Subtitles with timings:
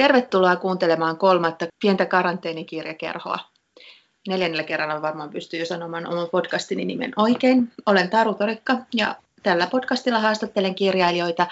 [0.00, 3.38] Tervetuloa kuuntelemaan kolmatta pientä karanteenikirjakerhoa.
[4.28, 7.72] Neljännellä kerralla varmaan pystyy sanomaan oman podcastini nimen oikein.
[7.86, 11.46] Olen Taru Torikka ja tällä podcastilla haastattelen kirjailijoita,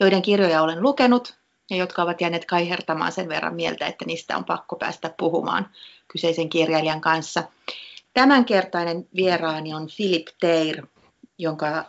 [0.00, 1.34] joiden kirjoja olen lukenut
[1.70, 5.68] ja jotka ovat jääneet kaihertamaan sen verran mieltä, että niistä on pakko päästä puhumaan
[6.08, 7.42] kyseisen kirjailijan kanssa.
[8.14, 10.86] Tämänkertainen vieraani on Philip Teir,
[11.38, 11.84] jonka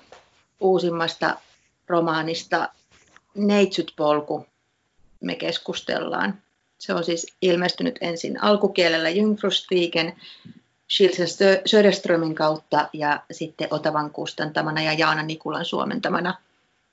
[0.59, 1.35] uusimmasta
[1.87, 2.69] romaanista
[3.35, 4.50] Neitsyt-polku
[5.21, 6.41] me keskustellaan.
[6.77, 10.15] Se on siis ilmestynyt ensin alkukielellä Jungfrustigen
[10.89, 11.27] Schilsen
[11.65, 16.35] Söderströmin kautta ja sitten Otavan kustantamana ja Jaana Nikulan suomentamana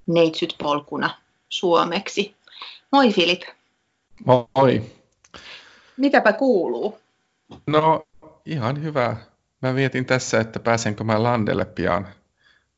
[0.06, 1.10] Neitsyt polkuna
[1.48, 2.34] suomeksi.
[2.92, 3.42] Moi Filip.
[4.24, 4.82] Moi.
[5.96, 6.98] Mitäpä kuuluu?
[7.66, 8.06] No
[8.44, 9.16] ihan hyvä.
[9.62, 12.02] Mä mietin tässä, että pääsenkö mä landelle pian.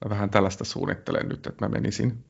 [0.04, 2.24] Mä vähän tällaista suunnittelen nyt, että mä menisin.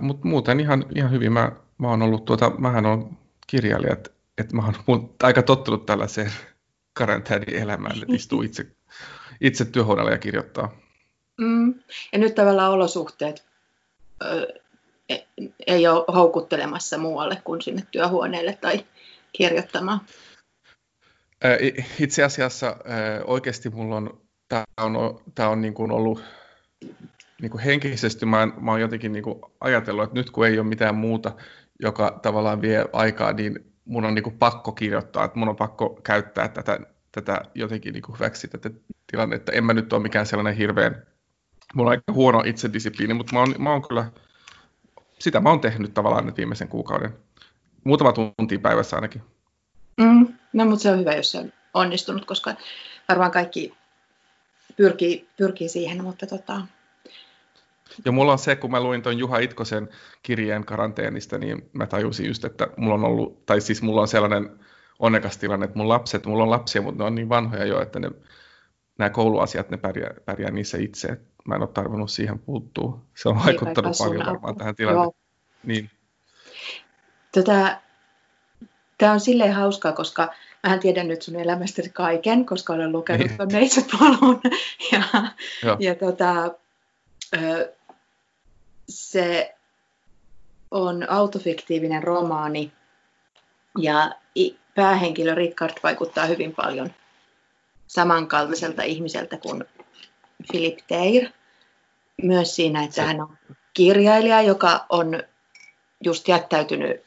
[0.00, 1.32] Mutta muuten ihan, ihan hyvin.
[1.32, 1.52] Mä
[1.82, 6.32] mä oon ollut tuota, mähän on kirjailija, että, että mä oon aika tottunut tällaiseen
[6.98, 8.66] karantäänielämään, että istuu itse,
[9.40, 10.74] itse työhuoneella ja kirjoittaa.
[11.38, 11.74] Mm.
[12.12, 13.44] Ja nyt tavallaan olosuhteet
[14.24, 14.60] ö,
[15.08, 15.16] e,
[15.66, 18.86] ei ole houkuttelemassa muualle kuin sinne työhuoneelle tai
[19.32, 20.00] kirjoittamaan.
[21.98, 22.76] Itse asiassa
[23.24, 26.22] oikeasti mulla on, tämä on, tää on niin kuin ollut
[27.42, 30.66] niin kuin henkisesti mä, mä oon jotenkin niin kuin ajatellut, että nyt kun ei ole
[30.66, 31.32] mitään muuta
[31.82, 36.00] joka tavallaan vie aikaa, niin mun on niin kuin pakko kirjoittaa, että mun on pakko
[36.02, 36.78] käyttää tätä,
[37.12, 38.70] tätä jotenkin niin kuin hyväksi tätä
[39.06, 39.52] tilannetta.
[39.52, 41.06] En mä nyt ole mikään sellainen hirveän,
[41.74, 44.04] mulla on aika huono itsediscipliini, mutta mä oon, mä oon kyllä,
[45.18, 47.12] sitä mä oon tehnyt tavallaan nyt viimeisen kuukauden.
[47.84, 49.22] Muutama tunti päivässä ainakin.
[50.00, 52.54] Mm, no mutta se on hyvä, jos se on onnistunut, koska
[53.08, 53.74] varmaan kaikki
[54.76, 56.66] pyrkii, pyrkii siihen, mutta tota,
[58.04, 59.88] ja mulla on se, kun mä luin tuon Juha Itkosen
[60.22, 64.50] kirjeen karanteenista, niin mä tajusin just, että mulla on ollut, tai siis mulla on sellainen
[64.98, 68.00] onnekas tilanne, että mun lapset, mulla on lapsia, mutta ne on niin vanhoja jo, että
[68.00, 68.10] ne,
[68.98, 71.20] nämä kouluasiat, ne pärjää, pärjää niissä itse.
[71.44, 73.00] Mä en ole tarvinnut siihen puuttua.
[73.14, 75.22] Se on niin, vaikuttanut paljon varmaan tähän tilanteeseen.
[75.64, 75.90] Niin.
[77.34, 77.76] Tota,
[79.02, 83.36] Tämä on silleen hauskaa, koska mähän tiedän nyt sun elämästäsi kaiken, koska olen lukenut niin.
[83.36, 84.40] tuon Neitsyt-polun.
[84.92, 85.02] Ja,
[85.78, 86.54] ja tota,
[88.88, 89.54] se
[90.70, 92.72] on autofiktiivinen romaani
[93.78, 94.10] ja
[94.74, 96.90] päähenkilö Rickard vaikuttaa hyvin paljon
[97.86, 99.64] samankaltaiselta ihmiseltä kuin
[100.50, 101.28] Philip Teir.
[102.22, 103.38] Myös siinä, että hän on
[103.74, 105.22] kirjailija, joka on
[106.04, 107.00] just jättäytynyt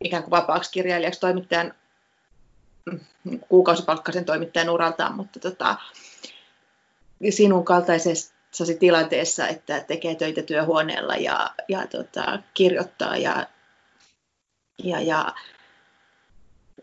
[0.00, 1.74] ikään kuin vapaaksi kirjailijaksi toimittajan,
[2.84, 5.76] mm, kuukausipalkkaisen toimittajan uraltaan, mutta tota,
[7.30, 8.33] sinun kaltaisesta
[8.80, 13.46] tilanteessa, että tekee töitä työhuoneella ja, ja tota, kirjoittaa ja,
[14.84, 15.34] ja, ja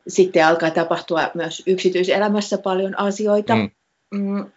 [0.07, 3.55] sitten alkaa tapahtua myös yksityiselämässä paljon asioita.
[3.55, 3.71] Mm.
[4.11, 4.51] Mm,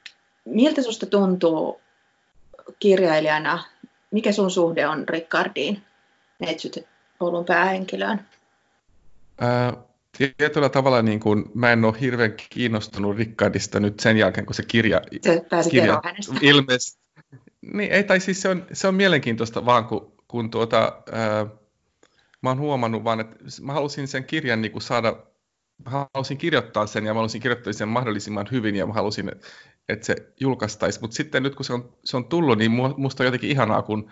[0.45, 1.81] miltä susta tuntuu
[2.79, 3.65] kirjailijana,
[4.11, 5.83] mikä sun suhde on Rickardiin,
[6.39, 6.79] Neitsyt
[7.21, 8.21] Oulun päähenkilöön?
[10.37, 14.63] tietyllä tavalla niin kuin, mä en ole hirveän kiinnostunut Rickardista nyt sen jälkeen, kun se
[14.63, 15.01] kirja,
[15.63, 16.03] se kirja
[16.41, 17.04] ilmestyi.
[17.73, 21.47] Niin, ei, tai siis se on, se on mielenkiintoista vaan, kun, kun tuota, ää,
[22.43, 25.27] mä oon huomannut vaan, että mä halusin sen kirjan niin kuin saada,
[25.85, 29.33] mä halusin kirjoittaa sen ja mä halusin kirjoittaa sen mahdollisimman hyvin ja mä halusin,
[29.89, 31.01] että se julkaistaisi.
[31.01, 34.11] Mutta sitten nyt kun se on, se on tullut, niin musta on jotenkin ihanaa, kun,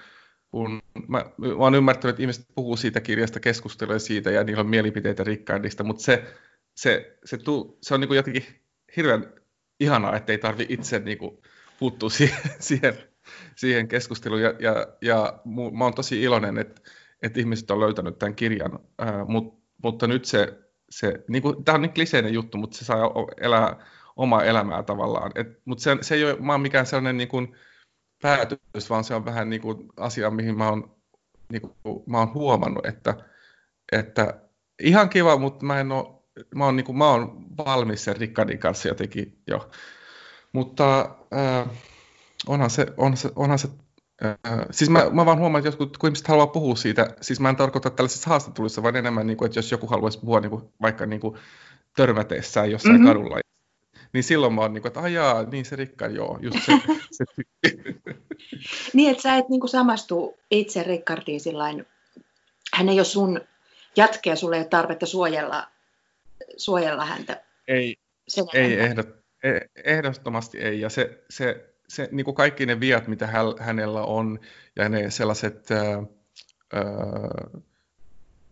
[0.51, 4.71] kun mä, mä oon ymmärtänyt, että ihmiset puhuu siitä kirjasta, keskustelee siitä ja niillä on
[4.71, 6.25] mielipiteitä Rickardista, mutta se,
[6.75, 8.45] se, se, tu, se on niin kuin jotenkin
[8.97, 9.33] hirveän
[9.81, 11.39] ihanaa, että ei tarvi itse niin kuin
[11.79, 13.12] puuttua siihen, siihen
[13.57, 14.43] siihen keskusteluun.
[14.43, 15.41] Ja, ja, ja
[15.73, 16.81] mä oon tosi iloinen, että,
[17.23, 20.59] että ihmiset on löytänyt tämän kirjan, ää, mut, mutta nyt se,
[20.91, 22.99] se niin kuin, tämä on niin kliseinen juttu, mutta se saa
[23.41, 25.31] elää omaa elämää tavallaan.
[25.35, 27.57] Et, mutta se, se ei ole mä mikään sellainen niin kuin,
[28.23, 30.97] päätös, vaan se on vähän niin kuin asia, mihin mä oon,
[31.53, 33.15] niin kuin, mä oon huomannut, että,
[33.93, 34.41] että
[34.83, 36.23] ihan kiva, mutta mä en ole,
[36.55, 39.71] mä oon, niin kuin, mä oon valmis sen Rickardin kanssa jotenkin jo.
[40.53, 41.69] Mutta äh,
[42.47, 43.69] onhan se, on se, onhan se
[44.25, 44.37] äh,
[44.71, 47.57] siis mä, mä vaan huomaan, että jotkut, kun ihmiset haluaa puhua siitä, siis mä en
[47.57, 51.07] tarkoita tällaisissa haastatteluissa, vaan enemmän, niin kuin, että jos joku haluaisi puhua niin kuin, vaikka
[51.07, 51.39] niin kuin,
[51.97, 53.07] törmäteessään jossain mm-hmm.
[53.07, 53.39] kadulla,
[54.13, 56.73] niin silloin mä oon niin kuin, että ajaa, niin se rikka, joo, just se.
[57.11, 57.25] se
[58.93, 61.87] niin, että sä et niin kuin samastu itse Rickardiin sillain,
[62.75, 63.41] hän ei ole sun
[63.97, 65.69] jatkeja, sulle ei ole tarvetta suojella,
[66.57, 67.43] suojella häntä.
[67.69, 67.97] Ei,
[68.55, 69.09] ei ehdot,
[69.43, 69.51] e,
[69.85, 73.29] ehdottomasti ei, ja se, se se, niin kuin kaikki ne viat, mitä
[73.61, 74.41] hänellä on,
[74.77, 76.03] ja ne sellaiset ää,
[76.73, 77.61] ää,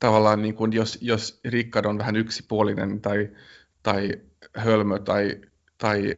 [0.01, 3.29] tavallaan niin kuin jos, jos Rickard on vähän yksipuolinen tai,
[3.83, 4.13] tai
[4.57, 5.41] hölmö tai,
[5.79, 6.15] tai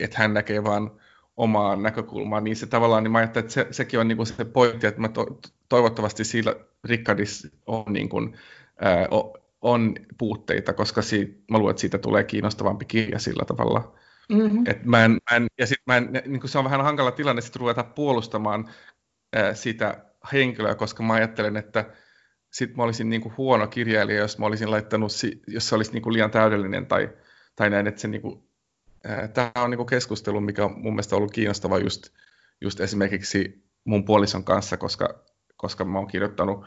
[0.00, 0.90] että hän näkee vain
[1.36, 4.44] omaa näkökulmaa, niin se tavallaan, niin mä ajattelen, että se, sekin on niin kuin se
[4.44, 5.26] pointti, että mä to,
[5.68, 8.36] toivottavasti sillä Rickardissa on, niin kuin,
[8.80, 9.08] ää,
[9.60, 13.98] on puutteita, koska siitä, mä luulen, että siitä tulee kiinnostavampi kirja sillä tavalla.
[14.32, 14.62] Mm-hmm.
[14.66, 17.10] Et mä en, mä en, ja sit mä en, niin kuin se on vähän hankala
[17.10, 18.70] tilanne sitten ruveta puolustamaan
[19.36, 21.84] ää, sitä henkilöä, koska mä ajattelen, että
[22.52, 25.12] sit mä olisin niin kuin huono kirjailija, jos mä olisin laittanut,
[25.46, 27.10] jos se olisi niin kuin liian täydellinen tai,
[27.56, 28.42] tai näin, että se niin kuin,
[29.34, 32.08] tämä on niin kuin keskustelu, mikä on mun mielestä ollut kiinnostava just,
[32.60, 35.24] just esimerkiksi mun puolison kanssa, koska,
[35.56, 36.64] koska mä oon kirjoittanut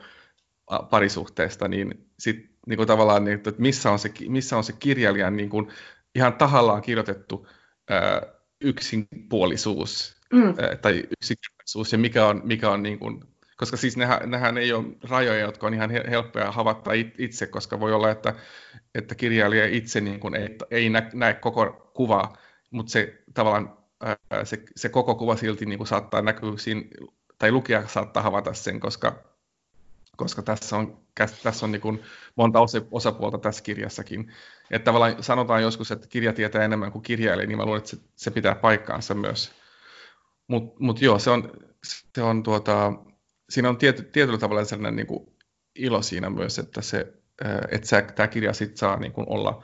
[0.90, 5.36] parisuhteesta, niin sit niin kuin tavallaan, niin, että missä on se, missä on se kirjailijan
[5.36, 5.68] niin kuin
[6.16, 7.48] ihan tahallaan kirjoitettu
[7.90, 8.22] ää,
[8.62, 10.48] yksinpuolisuus mm.
[10.48, 13.24] ää, tai yksinkertaisuus ja mikä on, mikä on niin kuin,
[13.58, 17.94] koska siis nehän, nehän ei ole rajoja, jotka on ihan helppoja havatta itse, koska voi
[17.94, 18.34] olla, että,
[18.96, 22.38] että kirjailija itse niin kuin ei, ei nä, näe koko kuvaa,
[22.72, 26.82] mutta se tavallaan ää, se, se koko kuva silti niin kuin saattaa näkyä siinä,
[27.38, 29.29] tai lukija saattaa havata sen, koska,
[30.19, 30.98] koska tässä on,
[31.44, 32.04] tässä on niin kuin
[32.36, 32.60] monta
[32.92, 34.31] osapuolta tässä kirjassakin.
[34.71, 37.98] Että tavallaan sanotaan joskus, että kirja tietää enemmän kuin kirjailija, niin mä luulen, että se,
[38.16, 39.51] se pitää paikkaansa myös.
[40.48, 41.51] Mutta mut joo, se on,
[42.16, 42.94] se on tuota,
[43.50, 45.36] siinä on tiety, tietyllä tavalla sellainen niin kuin
[45.75, 47.13] ilo siinä myös, että, se,
[47.72, 49.63] että tämä kirja sit saa niin kuin olla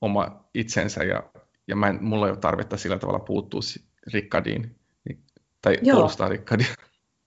[0.00, 1.22] oma itsensä ja,
[1.68, 3.60] ja mä en, mulla ei ole tarvetta sillä tavalla puuttua
[4.12, 4.76] Rickardiin
[5.08, 5.22] niin,
[5.62, 5.96] tai Joo.
[5.96, 6.74] puolustaa Rickardia.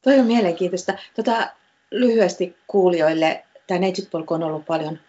[0.03, 0.93] Toi on mielenkiintoista.
[1.15, 1.49] Tota,
[1.91, 4.99] lyhyesti kuulijoille, tämä Neitsytpolku on ollut paljon,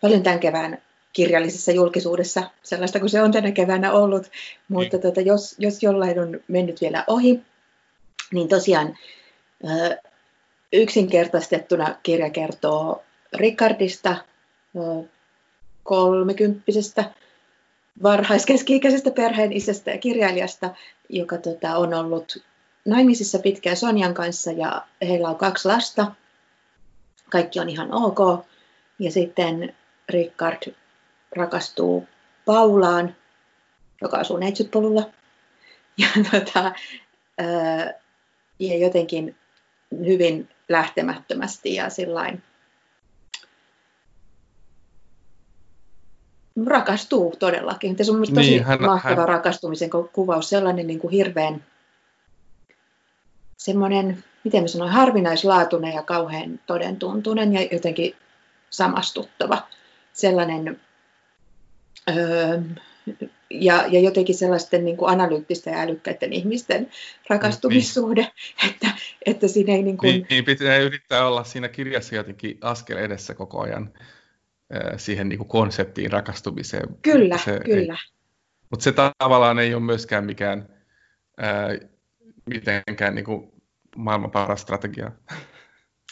[0.00, 0.78] paljon tämän kevään
[1.12, 4.30] kirjallisessa julkisuudessa, sellaista kuin se on tänä keväänä ollut,
[4.68, 5.02] mutta niin.
[5.02, 7.40] tota, jos, jos jollain on mennyt vielä ohi,
[8.32, 8.96] niin tosiaan
[10.72, 14.16] yksinkertaistettuna kirja kertoo Rickardista,
[15.82, 17.10] kolmekymppisestä
[18.02, 20.74] varhaiskeski-ikäisestä perheen isästä ja kirjailijasta,
[21.08, 22.44] joka tota, on ollut
[22.84, 26.12] naimisissa pitkään Sonjan kanssa ja heillä on kaksi lasta.
[27.30, 28.46] Kaikki on ihan ok.
[28.98, 29.76] Ja sitten
[30.08, 30.74] Rickard
[31.36, 32.08] rakastuu
[32.44, 33.16] Paulaan,
[34.02, 35.10] joka asuu Neitsytpolulla.
[35.98, 36.72] Ja, tota,
[38.58, 39.36] ja jotenkin
[40.06, 42.42] hyvin lähtemättömästi ja sillain
[46.66, 47.96] rakastuu todellakin.
[47.96, 49.28] Tässä on tosi niin, hän, mahtava hän...
[49.28, 51.64] rakastumisen kuvaus, sellainen niin kuin hirveän
[53.56, 58.14] semmoinen, miten mä sanoin, harvinaislaatuinen ja kauhean todentuntunen ja jotenkin
[58.70, 59.68] samastuttava.
[60.12, 60.80] Sellainen
[62.08, 62.60] öö,
[63.50, 66.90] ja, ja jotenkin sellaisten niin kuin analyyttisten ja älykkäiden ihmisten
[67.28, 68.70] rakastumissuhde, niin.
[68.70, 68.86] että,
[69.26, 70.12] että siinä ei niin kuin...
[70.12, 73.90] Niin, niin pitää yrittää olla siinä kirjassa jotenkin askel edessä koko ajan
[74.74, 76.88] äh, siihen niin kuin konseptiin rakastumiseen.
[77.02, 77.92] Kyllä, se kyllä.
[77.92, 78.12] Ei,
[78.70, 80.68] mutta se tavallaan ei ole myöskään mikään
[81.42, 81.88] äh,
[82.46, 83.52] mitenkään niin kuin
[83.96, 85.12] maailman paras strategia.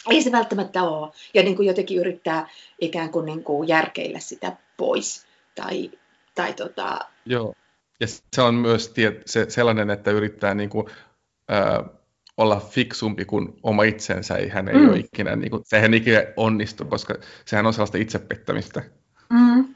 [0.09, 1.11] Ei se välttämättä ole.
[1.33, 2.49] Ja niin kuin jotenkin yrittää
[2.81, 5.27] ikään kuin, niin kuin järkeillä sitä pois.
[5.55, 5.91] Tai,
[6.35, 6.99] tai tota...
[7.25, 7.53] Joo,
[7.99, 10.87] ja se on myös tie, se, sellainen, että yrittää niin kuin,
[11.51, 11.99] äh,
[12.37, 14.89] olla fiksumpi kuin oma itsensä, ei hän ei mm.
[14.89, 17.15] ole ikinä, niin kuin, sehän ikinä onnistu, koska
[17.45, 18.83] sehän on sellaista itsepettämistä.
[19.29, 19.75] Mm.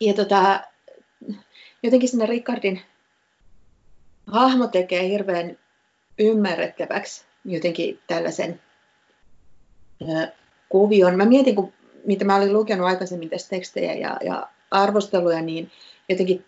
[0.00, 0.60] Ja tota,
[1.82, 2.82] jotenkin sinne Rickardin
[4.26, 5.58] hahmo tekee hirveän
[6.22, 8.60] ymmärrettäväksi jotenkin tällaisen
[10.02, 10.28] ö,
[10.68, 11.16] kuvion.
[11.16, 11.72] Mä mietin, kun,
[12.06, 15.70] mitä mä olin lukenut aikaisemmin tästä tekstejä ja, ja arvosteluja, niin
[16.08, 16.44] jotenkin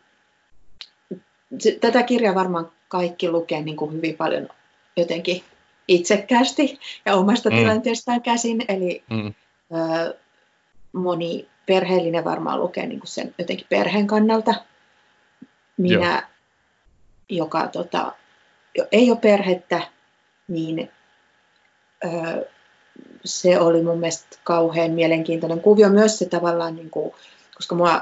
[1.59, 4.49] se, tätä kirjaa varmaan kaikki lukee niin kuin hyvin paljon
[4.97, 5.43] jotenkin
[5.89, 7.57] itsekkäästi ja omasta mm.
[7.57, 8.65] tilanteestaan käsin.
[8.69, 9.35] Eli mm.
[9.75, 10.15] ö,
[10.93, 14.55] moni perheellinen varmaan lukee niin kuin sen jotenkin perheen kannalta.
[15.77, 16.23] Minä, Joo.
[17.29, 18.13] joka tota,
[18.93, 19.81] ei ole perhettä,
[20.49, 20.91] niin
[22.05, 22.47] ö,
[23.25, 25.89] se oli mun mielestä kauhean mielenkiintoinen kuvio.
[25.89, 27.13] Myös se tavallaan, niin kuin,
[27.55, 28.01] koska mua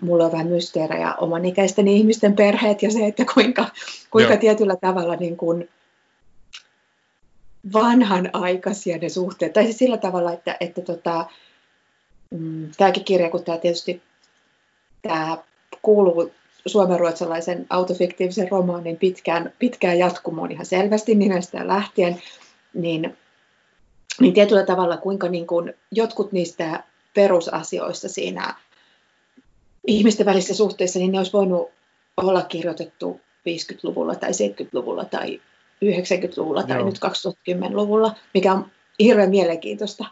[0.00, 3.66] mulla on vähän mysteerejä oman ikäisten ihmisten perheet ja se, että kuinka,
[4.10, 5.68] kuinka tietyllä tavalla niin kuin
[7.72, 9.52] vanhanaikaisia ne suhteet.
[9.52, 11.26] Tai siis sillä tavalla, että, että tota,
[12.30, 14.02] mm, tämäkin kirja, kun tämä tietysti
[15.02, 15.38] tämä
[15.82, 16.32] kuuluu
[16.66, 22.22] suomenruotsalaisen autofiktiivisen romaanin pitkään, pitkään jatkumoon ihan selvästi nimestä lähtien,
[22.74, 23.16] niin,
[24.20, 28.54] niin tietyllä tavalla kuinka niin kuin jotkut niistä perusasioista siinä
[29.86, 31.70] ihmisten välisissä suhteissa, niin ne olisi voinut
[32.16, 35.40] olla kirjoitettu 50-luvulla tai 70-luvulla tai
[35.84, 36.86] 90-luvulla tai Joo.
[36.86, 38.66] nyt 2010-luvulla, mikä on
[39.00, 40.04] hirveän mielenkiintoista.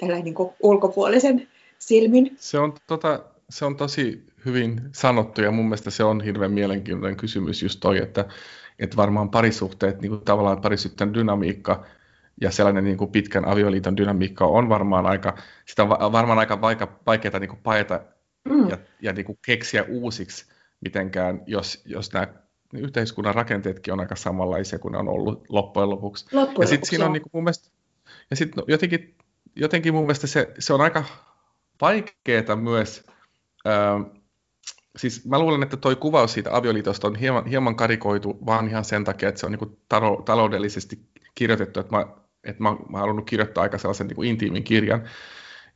[0.00, 1.48] tällä niin ulkopuolisen
[1.78, 2.36] silmin.
[2.36, 7.16] Se on, tota, se on tosi hyvin sanottu ja mun mielestä se on hirveän mielenkiintoinen
[7.16, 8.24] kysymys just toi, että,
[8.78, 11.86] että varmaan parisuhteet, niin kuin tavallaan parisuhteen dynamiikka
[12.40, 16.60] ja sellainen niin kuin pitkän avioliiton dynamiikka on varmaan aika, sitä on varmaan aika
[17.06, 18.00] vaikeaa niin kuin paeta
[18.44, 18.68] mm.
[18.68, 20.46] ja, ja niin kuin keksiä uusiksi
[20.80, 22.26] mitenkään, jos, jos nämä
[22.74, 26.26] yhteiskunnan rakenteetkin on aika samanlaisia kuin ne on ollut loppujen lopuksi.
[26.32, 27.68] Loppujen ja sitten siinä on niin kuin mun mielestä,
[28.30, 29.14] ja sitten no, jotenkin,
[29.56, 31.04] jotenkin mun mielestä se, se on aika
[31.80, 33.06] vaikeaa myös,
[34.98, 39.04] siis mä luulen, että toi kuvaus siitä avioliitosta on hieman, hieman karikoitu vaan ihan sen
[39.04, 40.98] takia, että se on niin talo, taloudellisesti
[41.34, 42.06] kirjoitettu, että mä,
[42.44, 45.08] että mä, mä halunnut kirjoittaa aika sellaisen niin intiimin kirjan,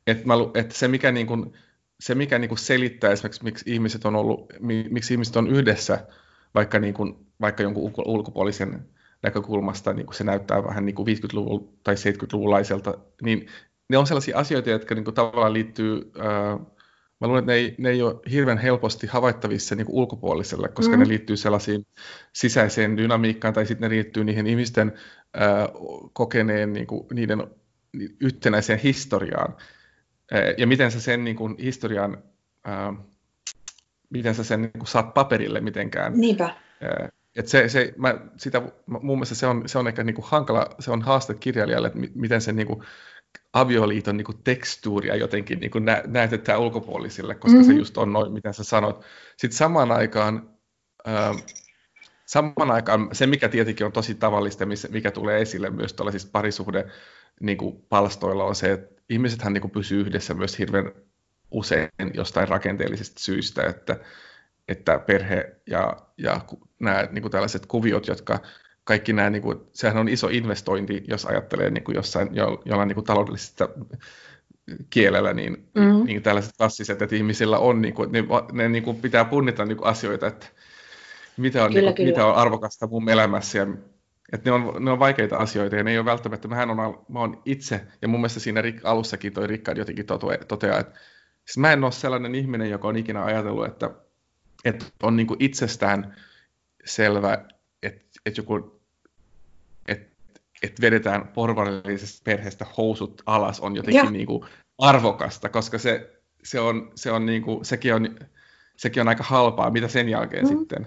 [0.07, 1.53] että, mä, että se mikä, niin kuin,
[2.01, 4.53] se mikä niin kuin selittää esimerkiksi, miksi ihmiset on ollut,
[4.91, 6.07] miksi ihmiset on yhdessä,
[6.55, 8.89] vaikka, niin kuin, vaikka jonkun ulkopuolisen
[9.23, 13.47] näkökulmasta niin kuin se näyttää vähän niin kuin 50-luvun tai 70-luvulaiselta, niin
[13.89, 16.59] ne on sellaisia asioita, jotka niin kuin tavallaan liittyy, ää,
[17.23, 20.97] mä luulen, että ne ei, ne ei ole hirveän helposti havaittavissa niin kuin ulkopuoliselle, koska
[20.97, 21.01] mm.
[21.01, 21.87] ne liittyy sellaisiin
[22.33, 24.93] sisäiseen dynamiikkaan tai sitten ne liittyy niihin ihmisten
[25.35, 25.69] ää,
[26.13, 27.47] kokeneen niin kuin, niiden
[28.21, 29.57] yhtenäiseen historiaan.
[30.33, 32.23] Ää, ja miten sä sen niin kuin, historian,
[32.65, 32.95] ää,
[34.11, 36.13] miten sä sen niin kuin, saat paperille mitenkään.
[36.17, 36.55] Niinpä.
[36.81, 40.27] Ää, et se, se, mä, sitä, mun mielestä se on, se on ehkä niin kuin
[40.29, 42.83] hankala, se on haaste kirjailijalle, että miten se niin kuin,
[43.53, 47.73] avioliiton niin kuin tekstuuria jotenkin niin kuin nä- näytetään ulkopuolisille, koska mm-hmm.
[47.73, 49.05] se just on noin, mitä sä sanot.
[49.37, 50.51] Sitten samaan aikaan,
[51.09, 51.37] äh,
[52.27, 56.85] samaan aikaan se, mikä tietenkin on tosi tavallista, mikä tulee esille myös tällaisista parisuhde
[57.41, 60.93] niin kuin palstoilla, on se, että ihmisethän niin kuin pysyy yhdessä myös hirveän
[61.51, 63.97] usein jostain rakenteellisista syistä, että,
[64.69, 66.41] että perhe ja, ja
[66.81, 68.39] nämä niin kuin tällaiset kuviot, jotka
[68.85, 72.89] kaikki nämä, niin kuin, sehän on iso investointi, jos ajattelee niin kuin jossain jo, jollain
[72.89, 73.69] niin kuin taloudellisesta
[74.91, 76.05] kielellä, niin, mm-hmm.
[76.05, 79.77] niin tällaiset klassiset, että ihmisillä on, niin kuin, ne, ne niin kuin pitää punnita niin
[79.79, 80.47] kuin asioita, että
[81.37, 82.11] mitä on, kyllä, niin kuin, kyllä.
[82.11, 83.67] mitä on arvokasta mun elämässä ja
[84.33, 87.21] että ne on, ne on vaikeita asioita ja ne ei ole välttämättä, mähän on, mä
[87.21, 90.07] on itse, ja mun mielestä siinä Rik, alussakin toi Rickard jotenkin
[90.49, 91.01] toteaa, että
[91.45, 93.91] siis mä en ole sellainen ihminen, joka on ikinä ajatellut, että,
[94.65, 96.17] että on niin kuin itsestään
[96.85, 97.45] selvä,
[98.27, 98.81] että, joku,
[99.89, 100.17] että,
[100.63, 104.45] että vedetään porvarillisesta perheestä housut alas on jotenkin niin kuin
[104.79, 108.17] arvokasta, koska se, se on, se on niin kuin, sekin, on,
[108.77, 110.59] sekin on aika halpaa, mitä sen jälkeen mm.
[110.59, 110.87] sitten.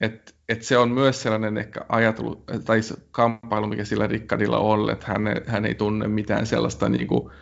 [0.00, 5.06] Et, et se on myös sellainen ehkä ajatelu, tai kamppailu, mikä sillä Rickardilla on, että
[5.06, 7.32] hän, hän ei tunne mitään sellaista, niin kuin,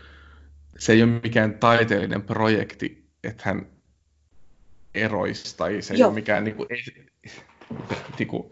[0.79, 3.67] se ei ole mikään taiteellinen projekti, että hän
[4.95, 6.09] eroisi, tai se ei Joo.
[6.09, 6.69] ole mikään niin kuin,
[8.27, 8.51] kuin,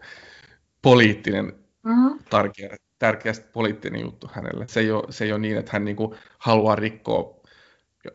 [0.81, 1.45] poliittinen,
[1.83, 2.19] mm-hmm.
[2.29, 4.65] tärkeä, tärkeä poliittinen juttu hänelle.
[4.67, 7.35] Se ei ole, se ei ole niin, että hän niin kuin, haluaa rikkoa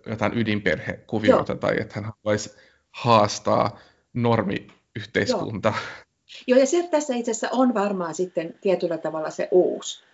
[0.06, 1.58] jotain ydinperhekuvioita Joo.
[1.58, 2.56] tai että hän haluaisi
[2.90, 3.78] haastaa
[4.14, 5.68] normiyhteiskunta.
[5.68, 6.04] Joo.
[6.46, 10.04] Joo, ja se tässä itse asiassa on varmaan sitten tietyllä tavalla se uusi,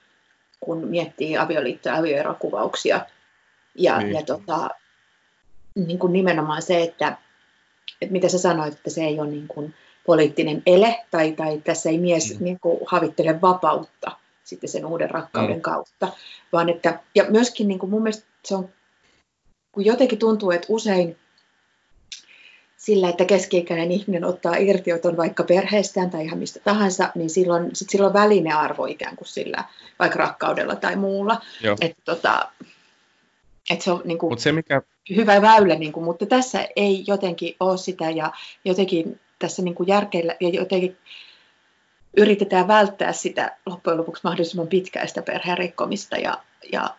[0.60, 3.06] kun miettii avioliitto- ja avioerokuvauksia.
[3.74, 4.14] Ja, niin.
[4.14, 4.70] ja tota,
[5.74, 7.18] niin kuin nimenomaan se, että,
[8.00, 9.74] että mitä sä sanoit, että se ei ole niin kuin,
[10.06, 12.44] poliittinen ele, tai, tai tässä ei mies mm.
[12.44, 14.10] niin kuin, havittele vapautta
[14.44, 15.62] sitten sen uuden rakkauden mm.
[15.62, 16.12] kautta,
[16.52, 18.68] vaan että, ja myöskin niin kuin mun mielestä se on,
[19.72, 21.16] kun jotenkin tuntuu, että usein
[22.76, 27.90] sillä, että keski-ikäinen ihminen ottaa irtioton vaikka perheestään tai ihan mistä tahansa, niin silloin, sit
[27.90, 29.64] silloin välinearvo ikään kuin sillä,
[29.98, 31.40] vaikka rakkaudella tai muulla.
[31.80, 32.48] Että tota,
[33.70, 34.82] et se on niin kuin, Mut se, mikä...
[35.16, 38.32] hyvä väylä, niin kuin, mutta tässä ei jotenkin ole sitä ja
[38.64, 40.96] jotenkin tässä niin kuin järkeillä ja jotenkin
[42.16, 46.96] yritetään välttää sitä loppujen lopuksi mahdollisimman pitkäistä perheen rikkomista ja, ja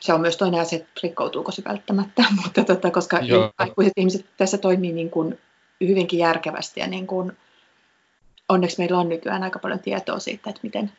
[0.00, 3.52] se on myös toinen asia, että rikkoutuuko se välttämättä, mutta tota, koska Joo.
[3.58, 5.38] aikuiset ihmiset tässä toimii niin kuin
[5.80, 7.32] hyvinkin järkevästi ja niin kuin,
[8.48, 10.92] onneksi meillä on nykyään aika paljon tietoa siitä, että miten...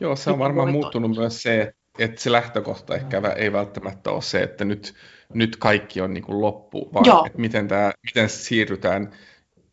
[0.00, 1.20] Joo, se on varmaan muuttunut toimia.
[1.20, 4.94] myös se, että se lähtökohta ehkä ei välttämättä ole se, että nyt
[5.34, 7.26] nyt kaikki on niin kuin loppu, vaan Joo.
[7.26, 9.10] että miten, tämä, miten siirrytään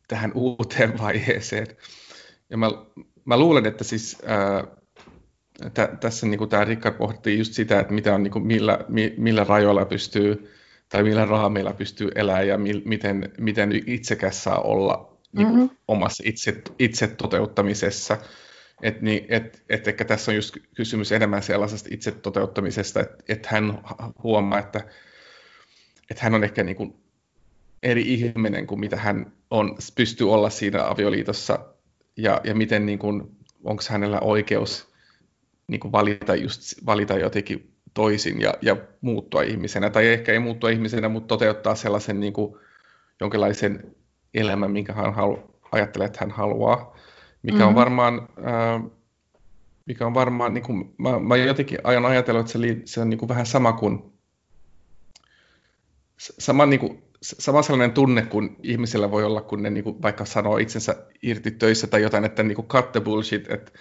[0.08, 1.68] tähän uuteen vaiheeseen.
[2.50, 2.68] Ja mä,
[3.26, 4.68] mä luulen, että siis ää,
[5.74, 8.80] tä, tässä niin kuin tämä Rickard pohtii just sitä, että mitä on, niin kuin, millä,
[8.88, 10.52] mi, millä rajoilla pystyy
[10.90, 15.78] tai millä raameilla pystyy elämään ja mi, miten, miten itsekäs saa olla niin kuin, mm-hmm.
[15.88, 18.18] omassa itse, itse toteuttamisessa.
[18.82, 23.46] Et, niin, et, et ehkä tässä on just kysymys enemmän sellaisesta itse toteuttamisesta, että et
[23.46, 23.80] hän
[24.24, 24.84] huomaa, että
[26.10, 26.94] että hän on ehkä niin kuin
[27.84, 31.60] eri ihminen kuin mitä hän on, pystyy olla siinä avioliitossa
[32.18, 34.94] ja, ja miten niin kuin, onko hänellä oikeus
[35.68, 40.70] niin kuin valita, just, valita jotenkin toisin ja, ja muuttua ihmisenä, tai ehkä ei muuttua
[40.70, 42.56] ihmisenä, mutta toteuttaa sellaisen niin kuin,
[43.20, 43.96] jonkinlaisen
[44.34, 45.40] elämän, minkä hän halu,
[45.72, 46.96] ajattelee, että hän haluaa,
[47.44, 47.68] mikä mm-hmm.
[47.68, 48.92] on varmaan, äh,
[49.86, 53.18] mikä on varmaan, niin kuin, mä, mä jotenkin ajan ajatella, että se, se on niin
[53.18, 54.14] kuin vähän sama kuin,
[56.20, 60.26] sama, niin kuin, sama sellainen tunne kuin ihmisillä voi olla, kun ne niin kuin, vaikka
[60.26, 63.72] sanoo itsensä irti töissä tai jotain, että niin kuin cut the bullshit, että,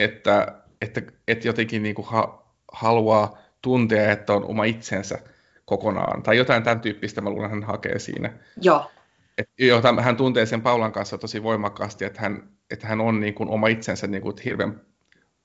[0.00, 5.18] että, että, että jotenkin niin kuin ha, haluaa tuntea, että on oma itsensä
[5.64, 8.32] kokonaan, tai jotain tämän tyyppistä mä luulen, hän hakee siinä.
[8.62, 8.90] Joo.
[9.38, 13.34] Et, jota hän tuntee sen Paulan kanssa tosi voimakkaasti, että hän, että hän on niin
[13.34, 14.80] kuin oma itsensä niin kuin hirveän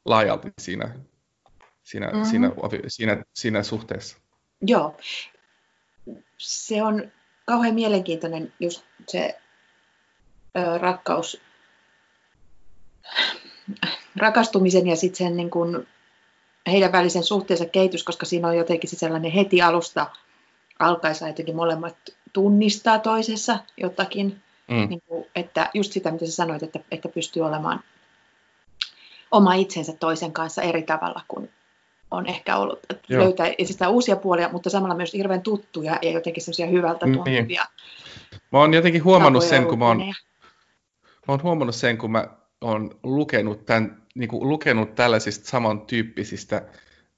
[0.05, 0.95] laajalti siinä,
[1.83, 2.23] siinä, mm-hmm.
[2.23, 2.51] siinä,
[2.87, 4.17] siinä, siinä suhteessa.
[4.61, 4.97] Joo.
[6.39, 7.11] Se on
[7.45, 9.39] kauhean mielenkiintoinen just se
[10.57, 11.41] ö, rakkaus,
[14.15, 15.87] rakastumisen ja sitten sen niin kuin
[16.67, 20.07] heidän välisen suhteensa kehitys, koska siinä on jotenkin se sellainen heti alusta
[20.79, 21.95] alkaessa jotenkin molemmat
[22.33, 24.89] tunnistaa toisessa jotakin, mm.
[24.89, 27.83] niin kuin, että just sitä, mitä sä sanoit, että, että pystyy olemaan
[29.31, 31.49] oma itsensä toisen kanssa eri tavalla kuin
[32.11, 33.23] on ehkä ollut, että Joo.
[33.23, 37.43] löytää sitä uusia puolia, mutta samalla myös hirveän tuttuja ja jotenkin semmoisia hyvältä tuntuvia.
[37.43, 37.59] Niin.
[38.51, 40.13] Mä oon jotenkin huomannut sen, kun mä oon, mä
[41.27, 42.27] oon huomannut sen, kun mä
[42.61, 46.61] oon lukenut, tämän, niin kuin lukenut tällaisista samantyyppisistä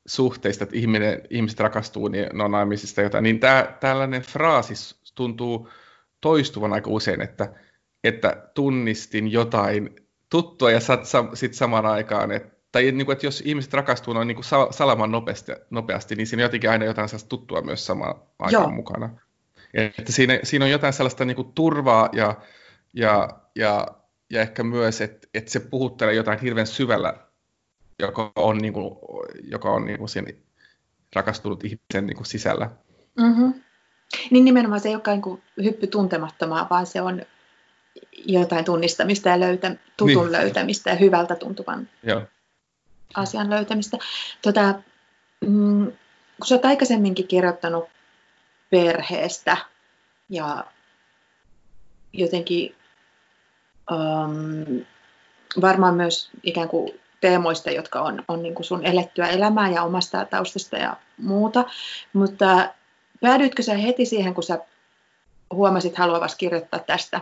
[0.06, 4.74] suhteista, että ihminen, ihmiset rakastuu, niin ne on naimisista jotain, niin tää, tällainen fraasi
[5.16, 5.70] tuntuu
[6.22, 7.54] toistuvan aika usein, että,
[8.04, 9.96] että tunnistin jotain
[10.30, 10.80] tuttua ja
[11.34, 15.12] sitten samaan aikaan, että, tai niin kuin, että jos ihmiset rakastuu noin niin kuin salaman
[15.12, 18.72] nopeasti, nopeasti, niin siinä on jotenkin aina jotain sellaista tuttua myös samaan aikaan Joo.
[18.72, 19.10] mukana.
[19.74, 22.36] Että siinä, siinä on jotain sellaista niin kuin turvaa ja,
[22.94, 23.88] ja, ja,
[24.30, 27.14] ja ehkä myös, että, että se puhuttelee jotain hirveän syvällä,
[28.00, 28.98] joka on, niin kuin,
[29.44, 30.32] joka on niin kuin siinä
[31.16, 32.70] rakastunut ihmisen niin kuin sisällä.
[33.20, 33.54] Mm-hmm.
[34.32, 37.22] Niin nimenomaan se ei olekaan niin hyppy tuntemattomaan, vaan se on
[38.26, 40.32] jotain tunnistamista ja löytä, tutun niin.
[40.32, 42.22] löytämistä ja hyvältä tuntuvan Joo.
[43.14, 43.98] Asian löytämistä.
[44.42, 44.74] Tota,
[45.42, 45.86] mm,
[46.38, 47.90] kun sä oot aikaisemminkin kirjoittanut
[48.70, 49.58] perheestä
[50.30, 50.66] ja
[52.14, 52.76] jotenkin
[53.92, 54.86] um,
[55.62, 60.26] varmaan myös ikään kuin teemoista, jotka on, on niin kuin sun elettyä elämää ja omasta
[60.26, 61.66] taustasta ja muuta,
[62.14, 62.74] mutta
[63.22, 64.60] päädyitkö sä heti siihen, kun sä
[65.54, 67.22] huomasit haluavasi kirjoittaa tästä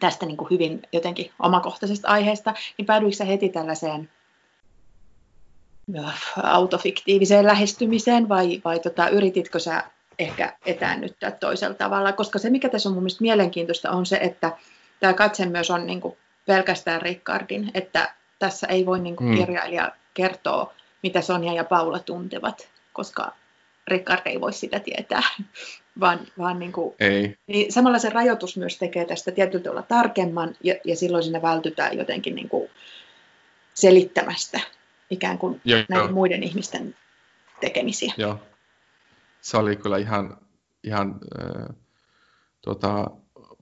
[0.00, 4.10] tästä niin kuin hyvin jotenkin omakohtaisesta aiheesta, niin päädyikö heti tällaiseen
[6.42, 9.84] autofiktiiviseen lähestymiseen vai, vai tota, yrititkö sä
[10.18, 12.12] ehkä etäännyttää toisella tavalla?
[12.12, 14.52] Koska se, mikä tässä on mun mielestä mielenkiintoista, on se, että
[15.00, 19.38] tämä katse myös on niin kuin pelkästään Rickardin, että tässä ei voi niin kuin hmm.
[19.38, 23.32] kirjailija kertoa, mitä Sonja ja Paula tuntevat, koska
[23.88, 25.22] Rickard ei voi sitä tietää,
[26.00, 27.36] vaan, vaan niin kuin, ei.
[27.46, 31.98] Niin samalla se rajoitus myös tekee tästä tietyllä tavalla tarkemman ja, ja silloin sinne vältytään
[31.98, 32.70] jotenkin niin kuin
[33.74, 34.60] selittämästä
[35.10, 36.94] ikään kuin Joo, näiden muiden ihmisten
[37.60, 38.12] tekemisiä.
[38.16, 38.38] Joo,
[39.40, 40.36] se oli kyllä ihan,
[40.84, 41.76] ihan äh,
[42.60, 43.10] tota,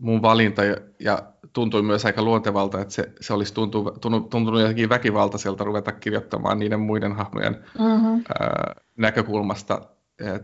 [0.01, 4.89] mun valinta ja, ja tuntui myös aika luontevalta, että se, se olisi tuntunut, tuntunut jotenkin
[4.89, 8.15] väkivaltaiselta ruveta kirjoittamaan niiden muiden hahmojen mm-hmm.
[8.15, 9.83] äh, näkökulmasta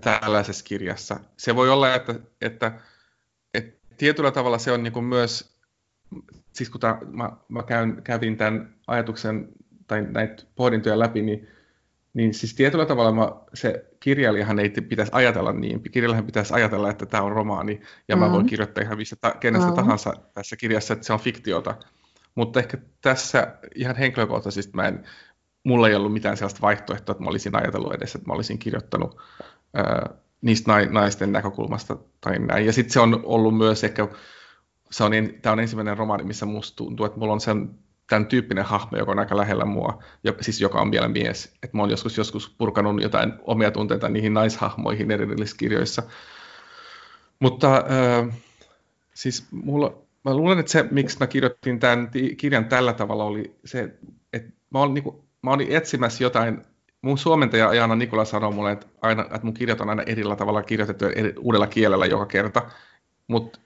[0.00, 1.20] tällaisessa kirjassa.
[1.36, 2.72] Se voi olla, että, että,
[3.54, 5.58] että tietyllä tavalla se on niin kuin myös,
[6.52, 9.48] siis kun tämä, mä, mä käyn, kävin tämän ajatuksen
[9.92, 11.48] tai näitä pohdintoja läpi, niin,
[12.14, 15.82] niin siis tietyllä tavalla mä, se kirjailijahan ei pitäisi ajatella niin.
[15.82, 18.18] Kirjailijahan pitäisi ajatella, että tämä on romaani ja mm-hmm.
[18.18, 18.48] mä voin mm-hmm.
[18.48, 19.76] kirjoittaa ihan mistä ta, kenestä mm-hmm.
[19.76, 21.74] tahansa tässä kirjassa, että se on fiktiota.
[22.34, 25.04] Mutta ehkä tässä ihan henkilökohtaisesti mä en,
[25.64, 29.20] mulla ei ollut mitään sellaista vaihtoehtoa, että mä olisin ajatellut edes, että mä olisin kirjoittanut
[30.40, 32.66] niistä naisten näkökulmasta tai näin.
[32.66, 34.08] Ja sitten se on ollut myös ehkä,
[34.90, 37.70] se on, tämä on ensimmäinen romaani, missä musta tuntuu, että mulla on sen,
[38.12, 41.44] tämän tyyppinen hahmo, joka on aika lähellä mua, joka, siis joka on vielä mies.
[41.62, 46.02] Että mä oon joskus, joskus purkanut jotain omia tunteita niihin naishahmoihin erillisissä kirjoissa.
[47.40, 48.38] Mutta äh,
[49.14, 49.94] siis mulla,
[50.24, 53.94] mä luulen, että se, miksi mä kirjoitin tämän kirjan tällä tavalla, oli se,
[54.32, 56.62] että mä olin, niin kuin, mä olin etsimässä jotain
[57.02, 60.62] mun suomentaja Jaana Nikola sanoo mulle, että, aina, että mun kirjat on aina erillä tavalla
[60.62, 62.62] kirjoitettu eri, uudella kielellä joka kerta.
[63.26, 63.58] Mutta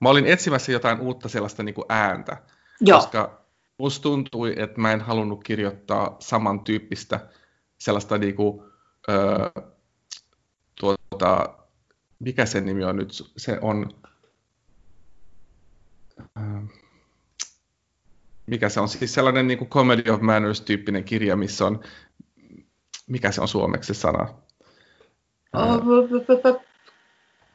[0.00, 2.36] mä olin etsimässä jotain uutta sellaista niin kuin ääntä,
[2.80, 2.98] Joo.
[2.98, 3.43] koska
[3.78, 7.28] musta tuntui, että mä en halunnut kirjoittaa samantyyppistä
[7.78, 8.62] sellaista niin kuin,
[9.08, 9.62] öö,
[10.74, 11.58] tuota,
[12.18, 13.90] mikä sen nimi on nyt, se on,
[16.20, 16.60] öö,
[18.46, 21.80] mikä se on, siis sellainen niin kuin Comedy of Manners-tyyppinen kirja, missä on
[23.06, 24.28] mikä se on suomeksi se sana?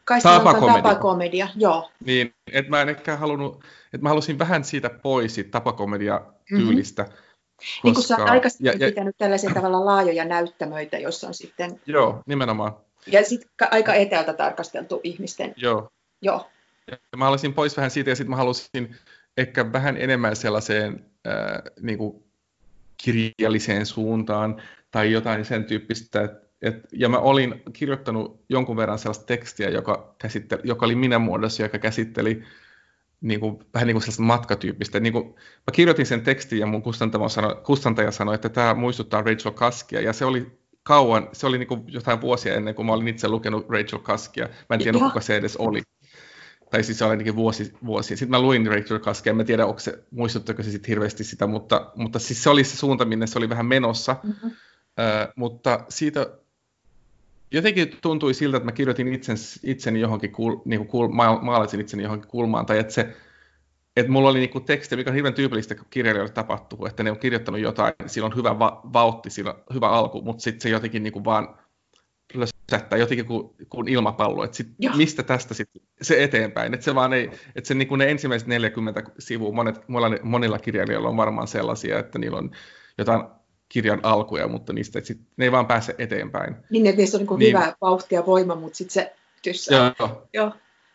[0.09, 0.81] Kai tapakomedia.
[0.81, 1.91] tapakomedia, joo.
[2.05, 7.03] Niin, että mä en ehkä halunnut, että mä halusin vähän siitä pois, siitä tapakomedia-tyylistä.
[7.03, 7.17] Mm-hmm.
[7.57, 7.81] Koska...
[7.83, 8.91] Niin kuin sä aikaisemmin ja, ja...
[8.91, 11.81] pitänyt tällaisia tavalla laajoja näyttämöitä, jossa on sitten...
[11.85, 12.73] Joo, nimenomaan.
[13.07, 15.53] Ja sitten aika etäältä tarkasteltu ihmisten...
[15.57, 15.89] Joo.
[16.21, 16.49] Joo.
[16.91, 18.95] Ja mä halusin pois vähän siitä, ja sitten mä halusin
[19.37, 22.23] ehkä vähän enemmän sellaiseen äh, niin kuin
[22.97, 29.25] kirjalliseen suuntaan, tai jotain sen tyyppistä, että et, ja mä olin kirjoittanut jonkun verran sellaista
[29.25, 32.43] tekstiä, joka, käsitteli, joka oli minä muodossa, joka käsitteli
[33.21, 34.99] niin kuin, vähän niin kuin sellaista matkatyyppistä.
[34.99, 39.21] Niin kuin, mä kirjoitin sen tekstin ja mun kustantaja sanoi, kustantaja sanoi, että tämä muistuttaa
[39.21, 40.01] Rachel Kaskia.
[40.01, 43.27] Ja se oli kauan, se oli niin kuin jotain vuosia ennen kuin mä olin itse
[43.27, 44.49] lukenut Rachel Kaskia.
[44.69, 45.81] Mä en tiedä, kuka se edes oli.
[46.71, 48.17] Tai siis se oli ainakin vuosi, vuosi.
[48.17, 51.47] Sitten mä luin Rachel Kaskia, en mä tiedä, onko se, muistuttako se sitten hirveästi sitä,
[51.47, 54.15] mutta, mutta siis se oli se suunta, minne se oli vähän menossa.
[54.23, 54.49] Mm-hmm.
[54.49, 56.27] Uh, mutta siitä
[57.51, 62.29] jotenkin tuntui siltä, että mä kirjoitin itsen, itseni johonkin, kul, niin kuin maalasin itseni johonkin
[62.29, 63.15] kulmaan, tai että se,
[63.95, 67.19] että mulla oli niinku teksti, mikä on hirveän tyypillistä, kun kirjailijoille tapahtuu, että ne on
[67.19, 71.03] kirjoittanut jotain, sillä on hyvä va- vauhti, sillä on hyvä alku, mutta sitten se jotenkin
[71.03, 71.59] niinku vaan
[72.33, 77.13] lösättää jotenkin kuin, kuin ilmapallo, että sit, mistä tästä sitten se eteenpäin, että se vaan
[77.13, 81.99] ei, että se niinku ne ensimmäiset 40 sivua, monet, monilla, monilla kirjailijoilla on varmaan sellaisia,
[81.99, 82.51] että niillä on
[82.97, 83.21] jotain
[83.69, 86.55] kirjan alkuja, mutta niistä sit, ne ei vaan pääse eteenpäin.
[86.69, 87.57] Niin, että niissä on niin niin.
[87.57, 89.93] hyvä vauhti ja voima, mutta sitten se tyssää.
[89.99, 90.27] Joo.
[90.33, 90.51] Joo.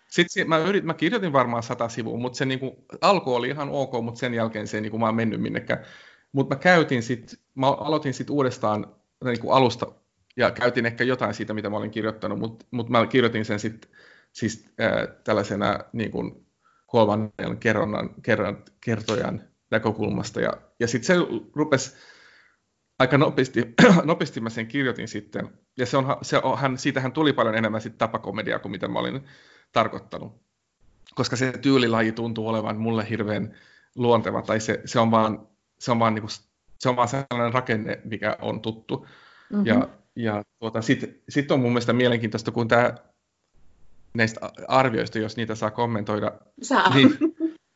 [0.09, 3.93] Sitten mä, yrit, mä kirjoitin varmaan sata sivua, mutta se niinku, alku oli ihan ok,
[4.03, 5.85] mutta sen jälkeen se ei niinku vaan mennyt minnekään.
[6.33, 8.87] Mutta mä käytin sit, mä aloitin sitten uudestaan
[9.25, 9.87] niinku alusta
[10.37, 13.91] ja käytin ehkä jotain siitä, mitä mä olin kirjoittanut, mutta mut mä kirjoitin sen sitten
[14.33, 16.47] siis äh, tällaisena niin kuin
[16.87, 20.41] kolmannen kerronnan, kerran, kertojan näkökulmasta.
[20.41, 21.95] Ja, ja sitten se rupesi
[22.99, 27.33] aika nopeasti, nopeasti mä sen kirjoitin sitten, ja se on, se on, hän, siitähän tuli
[27.33, 29.25] paljon enemmän sitten tapakomediaa kuin mitä mä olin
[29.73, 30.45] tarkoittanut.
[31.15, 33.55] Koska se tyylilaji tuntuu olevan mulle hirveän
[33.97, 36.31] luonteva, tai se, se on vaan, se on vaan, niin kuin,
[36.81, 39.07] se on vaan sellainen rakenne, mikä on tuttu.
[39.51, 39.67] Mm-hmm.
[39.67, 42.95] Ja, ja tuota, sitten sit on mun mielestä mielenkiintoista, kun tämä
[44.15, 46.33] näistä arvioista, jos niitä saa kommentoida.
[46.63, 46.95] Saa.
[46.95, 47.19] Niin,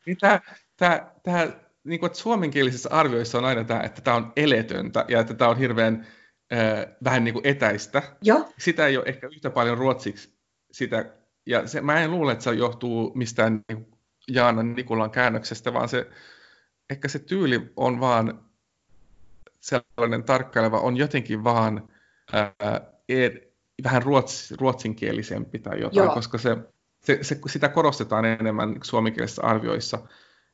[0.05, 0.39] niin tämä,
[0.77, 1.47] tämä, tämä
[1.89, 5.49] niin kuin, että suomenkielisissä arvioissa on aina tämä, että tämä on eletöntä ja että tämä
[5.49, 6.07] on hirveän
[6.53, 8.03] äh, vähän niin kuin etäistä.
[8.21, 8.53] Joo.
[8.57, 10.33] Sitä ei ole ehkä yhtä paljon ruotsiksi
[10.71, 11.05] sitä,
[11.45, 13.87] ja se, mä en luule, että se johtuu mistään niin
[14.27, 16.09] Jaana Nikulan käännöksestä, vaan se,
[16.89, 18.45] ehkä se tyyli on vaan
[19.59, 21.89] sellainen tarkkaileva, on jotenkin vaan
[22.33, 22.53] ää,
[23.09, 23.31] er,
[23.83, 26.13] vähän ruots, ruotsinkielisempi tai jotain, Joo.
[26.13, 26.57] koska se,
[27.01, 30.07] se, se, sitä korostetaan enemmän suomenkielisissä arvioissa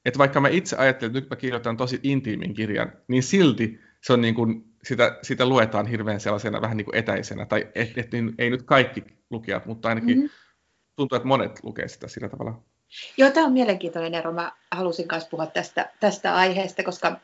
[0.05, 4.13] että vaikka mä itse ajattelin, että nyt mä kirjoitan tosi intiimin kirjan, niin silti se
[4.13, 8.11] on niin kuin, sitä, sitä luetaan hirveän sellaisena vähän niin kuin etäisenä, tai et, et,
[8.11, 10.29] niin, ei nyt kaikki lukijat, mutta ainakin mm-hmm.
[10.95, 12.61] tuntuu, että monet lukee sitä sillä tavalla.
[13.17, 14.33] Joo, tämä on mielenkiintoinen ero.
[14.33, 17.19] Mä halusin myös puhua tästä, tästä aiheesta, koska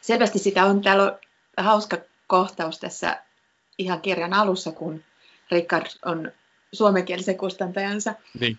[0.00, 1.18] selvästi sitä on, täällä on
[1.56, 3.22] hauska kohtaus tässä
[3.78, 5.04] ihan kirjan alussa, kun
[5.50, 6.32] Richard on
[6.72, 8.58] suomenkielisen kustantajansa niin.